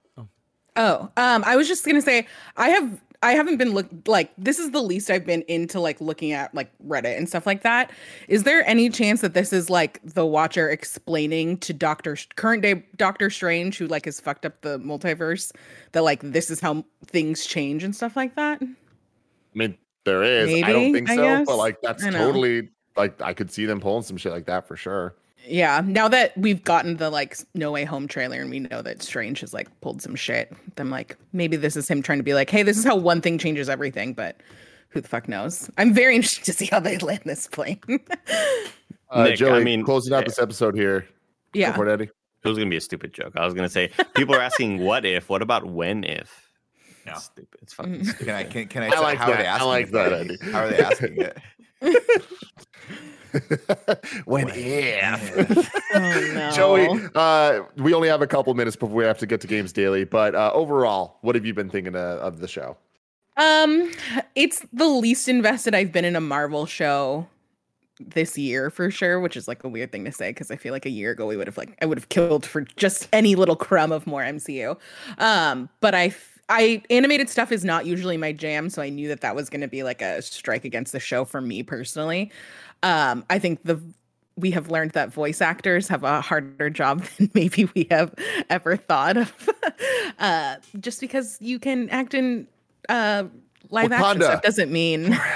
Oh, 0.76 1.08
um, 1.16 1.44
I 1.46 1.54
was 1.56 1.68
just 1.68 1.86
gonna 1.86 2.02
say 2.02 2.26
I 2.56 2.70
have 2.70 3.00
I 3.24 3.32
haven't 3.32 3.56
been 3.56 3.72
look 3.72 3.88
like 4.06 4.30
this 4.36 4.58
is 4.58 4.72
the 4.72 4.82
least 4.82 5.08
I've 5.08 5.24
been 5.24 5.42
into 5.48 5.80
like 5.80 5.98
looking 5.98 6.32
at 6.32 6.54
like 6.54 6.70
Reddit 6.86 7.16
and 7.16 7.26
stuff 7.26 7.46
like 7.46 7.62
that. 7.62 7.90
Is 8.28 8.42
there 8.42 8.62
any 8.68 8.90
chance 8.90 9.22
that 9.22 9.32
this 9.32 9.50
is 9.50 9.70
like 9.70 9.98
the 10.04 10.26
Watcher 10.26 10.68
explaining 10.68 11.56
to 11.58 11.72
Doctor 11.72 12.18
current 12.36 12.62
day 12.62 12.84
Doctor 12.98 13.30
Strange, 13.30 13.78
who 13.78 13.86
like 13.86 14.04
has 14.04 14.20
fucked 14.20 14.44
up 14.44 14.60
the 14.60 14.78
multiverse, 14.78 15.52
that 15.92 16.04
like 16.04 16.20
this 16.20 16.50
is 16.50 16.60
how 16.60 16.84
things 17.06 17.46
change 17.46 17.82
and 17.82 17.96
stuff 17.96 18.14
like 18.14 18.36
that? 18.36 18.60
I 18.62 18.66
mean, 19.54 19.78
there 20.04 20.22
is. 20.22 20.62
I 20.62 20.70
don't 20.70 20.92
think 20.92 21.08
so, 21.08 21.44
but 21.46 21.56
like 21.56 21.80
that's 21.80 22.04
totally 22.04 22.68
like 22.94 23.22
I 23.22 23.32
could 23.32 23.50
see 23.50 23.64
them 23.64 23.80
pulling 23.80 24.02
some 24.02 24.18
shit 24.18 24.32
like 24.32 24.44
that 24.46 24.68
for 24.68 24.76
sure. 24.76 25.14
Yeah, 25.46 25.82
now 25.84 26.08
that 26.08 26.36
we've 26.38 26.62
gotten 26.64 26.96
the 26.96 27.10
like 27.10 27.36
No 27.54 27.70
Way 27.70 27.84
Home 27.84 28.08
trailer 28.08 28.40
and 28.40 28.50
we 28.50 28.60
know 28.60 28.82
that 28.82 29.02
Strange 29.02 29.40
has 29.40 29.52
like 29.52 29.68
pulled 29.80 30.00
some 30.00 30.14
shit, 30.14 30.52
I'm 30.78 30.90
like, 30.90 31.16
maybe 31.32 31.56
this 31.56 31.76
is 31.76 31.88
him 31.88 32.02
trying 32.02 32.18
to 32.18 32.24
be 32.24 32.34
like, 32.34 32.50
hey, 32.50 32.62
this 32.62 32.78
is 32.78 32.84
how 32.84 32.96
one 32.96 33.20
thing 33.20 33.38
changes 33.38 33.68
everything, 33.68 34.14
but 34.14 34.40
who 34.88 35.00
the 35.00 35.08
fuck 35.08 35.28
knows? 35.28 35.70
I'm 35.76 35.92
very 35.92 36.14
interested 36.16 36.44
to 36.44 36.52
see 36.52 36.66
how 36.66 36.80
they 36.80 36.98
land 36.98 37.22
this 37.24 37.46
plane. 37.48 37.80
Uh, 39.10 39.24
Nick, 39.24 39.32
I 39.34 39.36
Joey, 39.36 39.64
mean, 39.64 39.84
closing 39.84 40.12
out 40.12 40.24
this 40.24 40.40
episode 40.40 40.74
here. 40.74 41.02
Go 41.02 41.06
yeah. 41.60 41.72
for 41.72 41.86
it, 41.86 41.92
Eddie. 41.92 42.10
It 42.42 42.48
was 42.48 42.58
gonna 42.58 42.68
be 42.68 42.78
a 42.78 42.80
stupid 42.80 43.12
joke. 43.12 43.34
I 43.36 43.44
was 43.44 43.54
gonna 43.54 43.68
say 43.68 43.92
people 44.16 44.34
are 44.34 44.40
asking 44.40 44.80
what 44.80 45.04
if. 45.04 45.28
What 45.28 45.40
about 45.40 45.66
when 45.66 46.02
if? 46.02 46.50
No. 47.06 47.12
It's 47.12 47.24
stupid. 47.24 47.58
It's 47.62 47.74
fucking 47.74 48.04
stupid. 48.04 48.26
Can 48.26 48.34
I 48.34 48.42
can, 48.44 48.66
can 48.66 48.82
I, 48.82 48.86
I 48.88 48.90
say- 48.90 49.00
like 49.00 49.18
how 49.18 49.26
are 49.26 49.36
that. 49.36 49.42
they 49.42 49.46
I 49.46 49.62
like 49.62 49.90
that, 49.92 50.12
Eddie? 50.12 50.36
Eddie. 50.42 50.50
How 50.50 50.58
are 50.64 50.68
they 50.68 50.78
asking 50.78 51.16
it? 51.20 51.38
when 54.24 54.50
if 54.52 55.72
Oh 55.94 56.32
no. 56.34 56.50
Joey, 56.50 57.08
uh, 57.14 57.62
we 57.76 57.94
only 57.94 58.08
have 58.08 58.22
a 58.22 58.26
couple 58.26 58.52
minutes 58.54 58.76
before 58.76 58.94
we 58.94 59.04
have 59.04 59.18
to 59.18 59.26
get 59.26 59.40
to 59.42 59.46
games 59.46 59.72
daily. 59.72 60.04
But 60.04 60.34
uh, 60.34 60.50
overall, 60.52 61.18
what 61.22 61.34
have 61.34 61.44
you 61.44 61.54
been 61.54 61.70
thinking 61.70 61.94
uh, 61.94 62.18
of 62.20 62.40
the 62.40 62.48
show? 62.48 62.76
Um, 63.36 63.90
it's 64.34 64.64
the 64.72 64.86
least 64.86 65.28
invested 65.28 65.74
I've 65.74 65.92
been 65.92 66.04
in 66.04 66.16
a 66.16 66.20
Marvel 66.20 66.66
show 66.66 67.26
this 68.00 68.36
year 68.36 68.70
for 68.70 68.90
sure, 68.90 69.20
which 69.20 69.36
is 69.36 69.46
like 69.46 69.62
a 69.64 69.68
weird 69.68 69.92
thing 69.92 70.04
to 70.04 70.12
say 70.12 70.30
because 70.30 70.50
I 70.50 70.56
feel 70.56 70.72
like 70.72 70.86
a 70.86 70.90
year 70.90 71.12
ago 71.12 71.26
we 71.26 71.36
would 71.36 71.46
have 71.46 71.56
like 71.56 71.76
I 71.82 71.86
would 71.86 71.98
have 71.98 72.08
killed 72.08 72.44
for 72.44 72.62
just 72.76 73.08
any 73.12 73.34
little 73.34 73.56
crumb 73.56 73.92
of 73.92 74.06
more 74.06 74.22
MCU. 74.22 74.76
Um, 75.18 75.68
but 75.80 75.94
I 75.94 76.06
f- 76.06 76.34
I 76.48 76.82
animated 76.90 77.30
stuff 77.30 77.52
is 77.52 77.64
not 77.64 77.86
usually 77.86 78.16
my 78.16 78.32
jam, 78.32 78.68
so 78.68 78.82
I 78.82 78.90
knew 78.90 79.08
that 79.08 79.22
that 79.22 79.34
was 79.34 79.48
going 79.48 79.62
to 79.62 79.68
be 79.68 79.82
like 79.82 80.02
a 80.02 80.20
strike 80.20 80.64
against 80.64 80.92
the 80.92 81.00
show 81.00 81.24
for 81.24 81.40
me 81.40 81.62
personally. 81.62 82.30
Um, 82.84 83.24
I 83.30 83.38
think 83.38 83.62
the 83.64 83.80
we 84.36 84.50
have 84.50 84.68
learned 84.70 84.90
that 84.92 85.12
voice 85.12 85.40
actors 85.40 85.86
have 85.88 86.02
a 86.02 86.20
harder 86.20 86.68
job 86.68 87.02
than 87.18 87.30
maybe 87.34 87.68
we 87.74 87.86
have 87.90 88.12
ever 88.50 88.76
thought 88.76 89.16
of. 89.16 89.32
uh, 90.18 90.56
just 90.80 91.00
because 91.00 91.38
you 91.40 91.58
can 91.58 91.88
act 91.90 92.14
in 92.14 92.46
uh, 92.88 93.24
live 93.70 93.92
action 93.92 94.20
stuff 94.22 94.42
doesn't 94.42 94.70
mean 94.72 95.16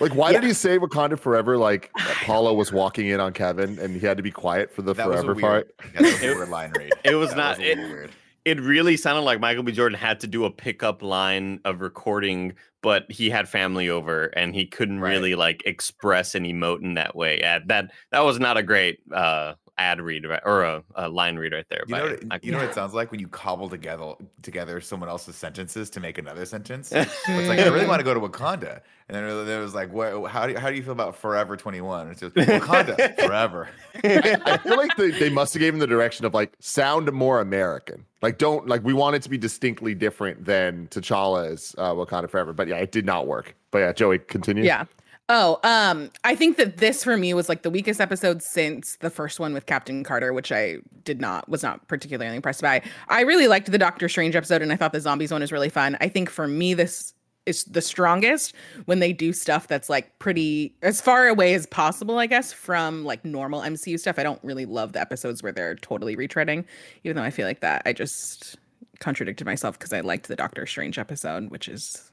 Like, 0.00 0.14
why 0.14 0.30
Yeah. 0.30 0.40
did 0.40 0.46
he 0.46 0.52
say 0.54 0.78
Wakanda 0.78 1.18
forever? 1.18 1.58
Like, 1.58 1.90
Paula 2.24 2.54
was 2.54 2.72
walking 2.72 3.08
in 3.08 3.18
on 3.18 3.32
Kevin, 3.32 3.80
and 3.80 3.96
he 4.00 4.06
had 4.06 4.16
to 4.16 4.22
be 4.22 4.30
quiet 4.30 4.70
for 4.70 4.82
the 4.82 4.94
That 4.94 5.08
was 5.08 5.16
a 5.18 5.22
forever 5.24 5.34
weird, 5.34 5.76
part. 5.76 5.92
that 5.94 6.02
was 6.02 6.22
a 6.22 6.34
weird 6.36 6.48
line 6.50 6.72
read. 6.78 6.92
It 7.04 7.16
was 7.16 7.30
That 7.30 7.36
not- 7.36 7.58
a 7.58 7.72
it- 7.72 7.78
weird. 7.78 8.10
It 8.48 8.60
really 8.60 8.96
sounded 8.96 9.22
like 9.22 9.40
Michael 9.40 9.62
B. 9.62 9.72
Jordan 9.72 9.98
had 9.98 10.20
to 10.20 10.26
do 10.26 10.44
a 10.44 10.50
pickup 10.50 11.02
line 11.02 11.60
of 11.64 11.80
recording, 11.82 12.54
but 12.82 13.10
he 13.10 13.28
had 13.28 13.48
family 13.48 13.88
over 13.90 14.26
and 14.28 14.54
he 14.54 14.66
couldn't 14.66 15.00
Right. 15.00 15.10
really 15.10 15.34
like 15.34 15.62
express 15.66 16.34
and 16.34 16.46
emote 16.46 16.82
in 16.82 16.94
that 16.94 17.14
way. 17.14 17.38
Yeah, 17.40 17.58
that 17.66 17.90
that 18.10 18.20
was 18.20 18.38
not 18.40 18.56
a 18.56 18.62
great 18.62 19.00
uh, 19.12 19.54
ad 19.78 20.00
read 20.00 20.26
right- 20.26 20.42
or 20.44 20.62
a, 20.62 20.82
a 20.96 21.08
line 21.08 21.36
read 21.36 21.52
right 21.52 21.66
there. 21.68 21.84
You 21.86 21.94
by 21.94 21.98
know, 21.98 22.04
what, 22.06 22.24
Michael 22.26 22.46
you 22.46 22.52
know 22.52 22.58
what 22.58 22.68
it 22.68 22.74
sounds 22.74 22.94
like 22.94 23.10
when 23.10 23.20
you 23.20 23.28
cobble 23.28 23.68
together 23.68 24.12
together 24.42 24.80
someone 24.80 25.08
else's 25.08 25.36
sentences 25.36 25.88
to 25.90 26.00
make 26.00 26.18
another 26.18 26.44
sentence. 26.44 26.92
it's 26.92 27.28
like 27.28 27.58
I 27.58 27.68
really 27.68 27.86
want 27.86 28.00
to 28.00 28.04
go 28.04 28.14
to 28.14 28.20
Wakanda, 28.20 28.80
and 29.08 29.16
then 29.16 29.46
there 29.46 29.60
was 29.60 29.74
like, 29.74 29.92
what, 29.92 30.30
how 30.30 30.46
do 30.46 30.52
you, 30.52 30.58
how 30.58 30.68
do 30.68 30.76
you 30.76 30.82
feel 30.82 30.92
about 30.92 31.16
Forever 31.16 31.56
Twenty 31.56 31.80
One? 31.80 32.10
It's 32.10 32.20
just 32.20 32.34
Wakanda 32.34 33.16
forever. 33.24 33.68
I 34.04 34.58
feel 34.58 34.76
like 34.76 34.96
they, 34.96 35.12
they 35.12 35.30
must 35.30 35.54
have 35.54 35.60
given 35.60 35.80
the 35.80 35.86
direction 35.86 36.26
of 36.26 36.34
like 36.34 36.52
sound 36.58 37.10
more 37.12 37.40
American. 37.40 38.04
Like, 38.20 38.38
don't 38.38 38.66
like 38.66 38.82
we 38.84 38.92
want 38.92 39.16
it 39.16 39.22
to 39.22 39.30
be 39.30 39.38
distinctly 39.38 39.94
different 39.94 40.44
than 40.44 40.88
T'Challa's 40.88 41.74
uh, 41.78 41.92
Wakanda 41.92 42.28
Forever. 42.28 42.52
But 42.52 42.68
yeah, 42.68 42.76
it 42.76 42.92
did 42.92 43.06
not 43.06 43.26
work. 43.26 43.54
But 43.70 43.78
yeah, 43.78 43.92
Joey, 43.92 44.18
continue. 44.18 44.64
Yeah. 44.64 44.84
Oh, 45.30 45.60
um, 45.62 46.10
I 46.24 46.34
think 46.34 46.56
that 46.56 46.78
this 46.78 47.04
for 47.04 47.16
me 47.18 47.34
was 47.34 47.50
like 47.50 47.62
the 47.62 47.68
weakest 47.68 48.00
episode 48.00 48.42
since 48.42 48.96
the 48.96 49.10
first 49.10 49.38
one 49.38 49.52
with 49.52 49.66
Captain 49.66 50.02
Carter, 50.02 50.32
which 50.32 50.50
I 50.50 50.78
did 51.04 51.20
not 51.20 51.48
was 51.50 51.62
not 51.62 51.86
particularly 51.86 52.34
impressed 52.34 52.62
by. 52.62 52.80
I 53.08 53.20
really 53.20 53.46
liked 53.46 53.70
the 53.70 53.76
Doctor 53.76 54.08
Strange 54.08 54.34
episode, 54.34 54.62
and 54.62 54.72
I 54.72 54.76
thought 54.76 54.92
the 54.92 55.00
zombies 55.00 55.30
one 55.30 55.42
was 55.42 55.52
really 55.52 55.68
fun. 55.68 55.98
I 56.00 56.08
think 56.08 56.30
for 56.30 56.48
me, 56.48 56.72
this 56.72 57.12
is 57.44 57.64
the 57.64 57.82
strongest 57.82 58.54
when 58.86 59.00
they 59.00 59.12
do 59.12 59.34
stuff 59.34 59.68
that's 59.68 59.90
like 59.90 60.18
pretty 60.18 60.74
as 60.82 61.00
far 61.02 61.28
away 61.28 61.52
as 61.52 61.66
possible, 61.66 62.18
I 62.18 62.26
guess, 62.26 62.50
from 62.50 63.04
like 63.04 63.22
normal 63.22 63.60
MCU 63.60 63.98
stuff. 64.00 64.18
I 64.18 64.22
don't 64.22 64.42
really 64.42 64.64
love 64.64 64.94
the 64.94 65.00
episodes 65.00 65.42
where 65.42 65.52
they're 65.52 65.74
totally 65.76 66.16
retreading, 66.16 66.64
even 67.04 67.16
though 67.16 67.22
I 67.22 67.30
feel 67.30 67.46
like 67.46 67.60
that 67.60 67.82
I 67.84 67.92
just 67.92 68.56
contradicted 69.00 69.46
myself 69.46 69.78
because 69.78 69.92
I 69.92 70.00
liked 70.00 70.28
the 70.28 70.36
Doctor 70.36 70.64
Strange 70.64 70.98
episode, 70.98 71.50
which 71.50 71.68
is 71.68 72.10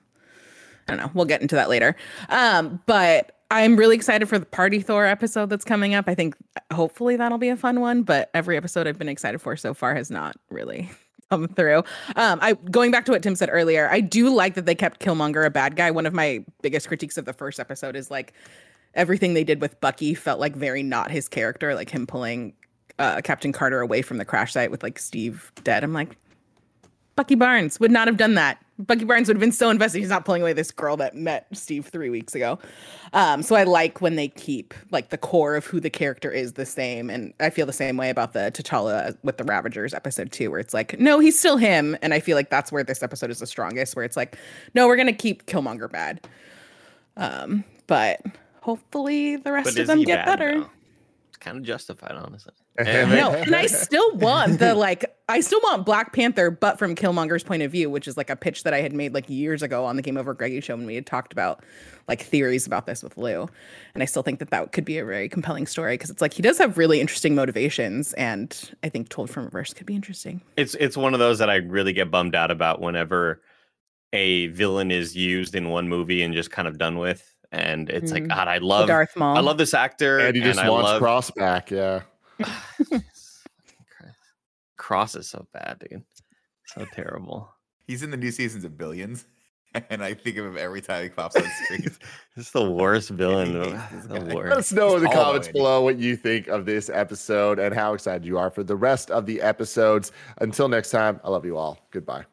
I 0.87 0.91
don't 0.91 0.97
know. 0.97 1.11
We'll 1.13 1.25
get 1.25 1.41
into 1.41 1.55
that 1.55 1.69
later. 1.69 1.95
Um, 2.29 2.81
but 2.85 3.35
I'm 3.51 3.75
really 3.75 3.95
excited 3.95 4.27
for 4.27 4.39
the 4.39 4.45
Party 4.45 4.79
Thor 4.79 5.05
episode 5.05 5.49
that's 5.49 5.65
coming 5.65 5.93
up. 5.93 6.05
I 6.07 6.15
think 6.15 6.35
hopefully 6.73 7.15
that'll 7.15 7.37
be 7.37 7.49
a 7.49 7.57
fun 7.57 7.79
one. 7.79 8.03
But 8.03 8.29
every 8.33 8.57
episode 8.57 8.87
I've 8.87 8.97
been 8.97 9.09
excited 9.09 9.39
for 9.39 9.55
so 9.55 9.73
far 9.73 9.95
has 9.95 10.11
not 10.11 10.35
really 10.49 10.89
come 11.29 11.47
through. 11.47 11.83
Um, 12.15 12.39
I 12.41 12.53
going 12.53 12.91
back 12.91 13.05
to 13.05 13.11
what 13.11 13.23
Tim 13.23 13.35
said 13.35 13.49
earlier, 13.51 13.89
I 13.89 13.99
do 14.01 14.33
like 14.33 14.55
that 14.55 14.65
they 14.65 14.75
kept 14.75 14.99
Killmonger 14.99 15.45
a 15.45 15.49
bad 15.49 15.75
guy. 15.75 15.91
One 15.91 16.05
of 16.05 16.13
my 16.13 16.43
biggest 16.61 16.87
critiques 16.87 17.17
of 17.17 17.25
the 17.25 17.33
first 17.33 17.59
episode 17.59 17.95
is 17.95 18.11
like 18.11 18.33
everything 18.93 19.33
they 19.33 19.43
did 19.43 19.61
with 19.61 19.79
Bucky 19.81 20.13
felt 20.13 20.39
like 20.39 20.55
very 20.55 20.83
not 20.83 21.11
his 21.11 21.27
character, 21.27 21.75
like 21.75 21.89
him 21.89 22.07
pulling 22.07 22.53
uh, 22.99 23.21
Captain 23.21 23.51
Carter 23.51 23.81
away 23.81 24.01
from 24.01 24.17
the 24.17 24.25
crash 24.25 24.53
site 24.53 24.71
with 24.71 24.83
like 24.83 24.97
Steve 24.99 25.51
dead. 25.63 25.83
I'm 25.83 25.93
like, 25.93 26.17
Bucky 27.15 27.35
Barnes 27.35 27.79
would 27.79 27.91
not 27.91 28.07
have 28.07 28.17
done 28.17 28.35
that. 28.35 28.57
Bucky 28.77 29.05
Barnes 29.05 29.27
would 29.27 29.37
have 29.37 29.41
been 29.41 29.53
so 29.53 29.69
invested. 29.69 29.99
He's 29.99 30.09
not 30.09 30.25
pulling 30.25 30.41
away 30.41 30.51
this 30.51 30.69
girl 30.69 30.97
that 30.97 31.15
met 31.15 31.47
Steve 31.53 31.85
three 31.85 32.09
weeks 32.09 32.35
ago. 32.35 32.59
Um, 33.13 33.41
so 33.41 33.55
I 33.55 33.63
like 33.63 34.01
when 34.01 34.17
they 34.17 34.27
keep 34.27 34.73
like 34.91 35.09
the 35.09 35.17
core 35.17 35.55
of 35.55 35.65
who 35.65 35.79
the 35.79 35.89
character 35.89 36.29
is 36.29 36.53
the 36.53 36.65
same. 36.65 37.09
And 37.09 37.33
I 37.39 37.49
feel 37.49 37.65
the 37.65 37.73
same 37.73 37.95
way 37.95 38.09
about 38.09 38.33
the 38.33 38.51
T'Challa 38.53 39.17
with 39.23 39.37
the 39.37 39.45
Ravagers 39.45 39.93
episode 39.93 40.31
too, 40.33 40.51
where 40.51 40.59
it's 40.59 40.73
like, 40.73 40.99
no, 40.99 41.19
he's 41.19 41.39
still 41.39 41.55
him. 41.55 41.97
And 42.01 42.13
I 42.13 42.19
feel 42.19 42.35
like 42.35 42.49
that's 42.49 42.71
where 42.71 42.83
this 42.83 43.01
episode 43.01 43.31
is 43.31 43.39
the 43.39 43.47
strongest, 43.47 43.95
where 43.95 44.03
it's 44.03 44.17
like, 44.17 44.37
no, 44.73 44.87
we're 44.87 44.97
gonna 44.97 45.13
keep 45.13 45.45
Killmonger 45.45 45.89
bad. 45.89 46.27
Um, 47.15 47.63
but 47.87 48.21
hopefully 48.59 49.37
the 49.37 49.53
rest 49.53 49.75
But 49.75 49.79
of 49.79 49.87
them 49.87 50.03
get 50.03 50.25
better. 50.25 50.65
It's 51.45 51.51
kind 51.51 51.57
of 51.57 51.63
justified, 51.63 52.13
honestly. 52.13 52.53
No, 52.79 53.31
and 53.31 53.55
I 53.55 53.67
still 53.67 54.15
want 54.17 54.59
the 54.59 54.73
like 54.75 55.15
I 55.29 55.39
still 55.39 55.61
want 55.63 55.85
Black 55.85 56.11
Panther, 56.11 56.51
but 56.51 56.77
from 56.77 56.95
Killmonger's 56.95 57.43
point 57.43 57.61
of 57.61 57.71
view, 57.71 57.89
which 57.89 58.07
is 58.07 58.17
like 58.17 58.29
a 58.29 58.35
pitch 58.35 58.63
that 58.63 58.73
I 58.73 58.81
had 58.81 58.93
made 58.93 59.13
like 59.13 59.29
years 59.29 59.61
ago 59.61 59.85
on 59.85 59.95
the 59.95 60.01
Game 60.01 60.17
Over 60.17 60.33
Greggy 60.33 60.59
show 60.59 60.75
when 60.75 60.85
we 60.85 60.95
had 60.95 61.05
talked 61.05 61.31
about 61.31 61.63
like 62.07 62.21
theories 62.21 62.67
about 62.67 62.85
this 62.85 63.01
with 63.01 63.17
Lou, 63.17 63.47
and 63.93 64.03
I 64.03 64.05
still 64.05 64.23
think 64.23 64.39
that 64.39 64.49
that 64.49 64.71
could 64.71 64.85
be 64.85 64.97
a 64.97 65.05
very 65.05 65.29
compelling 65.29 65.67
story 65.67 65.93
because 65.93 66.09
it's 66.09 66.21
like 66.21 66.33
he 66.33 66.41
does 66.41 66.57
have 66.57 66.77
really 66.77 66.99
interesting 66.99 67.35
motivations, 67.35 68.13
and 68.13 68.71
I 68.83 68.89
think 68.89 69.09
told 69.09 69.29
from 69.29 69.45
reverse 69.45 69.73
could 69.73 69.85
be 69.85 69.95
interesting. 69.95 70.41
It's 70.57 70.75
it's 70.75 70.97
one 70.97 71.13
of 71.13 71.19
those 71.19 71.39
that 71.39 71.49
I 71.49 71.57
really 71.57 71.93
get 71.93 72.11
bummed 72.11 72.35
out 72.35 72.51
about 72.51 72.81
whenever 72.81 73.41
a 74.11 74.47
villain 74.47 74.91
is 74.91 75.15
used 75.15 75.55
in 75.55 75.69
one 75.69 75.87
movie 75.87 76.23
and 76.23 76.33
just 76.33 76.51
kind 76.51 76.67
of 76.67 76.77
done 76.77 76.97
with. 76.97 77.34
And 77.55 77.89
it's 77.89 78.11
like, 78.11 78.23
Mm. 78.23 78.29
God, 78.29 78.47
I 78.49 78.57
love 78.57 78.87
Darth 78.87 79.15
Maul. 79.15 79.37
I 79.37 79.39
love 79.39 79.57
this 79.57 79.73
actor. 79.73 80.19
And 80.19 80.35
he 80.35 80.41
just 80.41 80.59
I 80.59 80.69
wants 80.69 80.83
love 80.89 81.01
Cross 81.01 81.31
back. 81.31 81.71
Yeah. 81.71 82.01
Cross 84.77 85.15
is 85.15 85.27
so 85.29 85.47
bad, 85.53 85.79
dude. 85.89 86.03
So 86.67 86.85
terrible. 86.93 87.49
He's 87.87 88.03
in 88.03 88.11
the 88.11 88.17
new 88.17 88.31
seasons 88.31 88.65
of 88.65 88.77
Billions, 88.77 89.25
and 89.89 90.03
I 90.03 90.13
think 90.13 90.35
of 90.37 90.45
him 90.45 90.57
every 90.57 90.81
time 90.81 91.03
he 91.03 91.09
pops 91.09 91.35
on 91.37 91.43
screen. 91.63 91.83
This 92.35 92.47
is 92.47 92.51
the 92.51 92.69
worst 92.69 93.11
villain. 93.11 93.53
hates 93.55 93.67
of- 93.73 93.91
this 93.91 94.05
the 94.07 94.19
guy. 94.19 94.33
Let 94.33 94.57
us 94.57 94.73
know 94.73 94.97
in 94.97 95.03
the 95.03 95.09
comments 95.09 95.47
below 95.47 95.81
what 95.81 95.97
you 95.97 96.17
think 96.17 96.47
of 96.49 96.65
this 96.65 96.89
episode 96.89 97.57
and 97.59 97.73
how 97.73 97.93
excited 97.93 98.25
you 98.25 98.37
are 98.37 98.49
for 98.51 98.63
the 98.63 98.75
rest 98.75 99.09
of 99.11 99.25
the 99.25 99.41
episodes. 99.41 100.11
Until 100.41 100.67
next 100.67 100.89
time, 100.89 101.21
I 101.23 101.29
love 101.29 101.45
you 101.45 101.55
all. 101.55 101.79
Goodbye. 101.91 102.25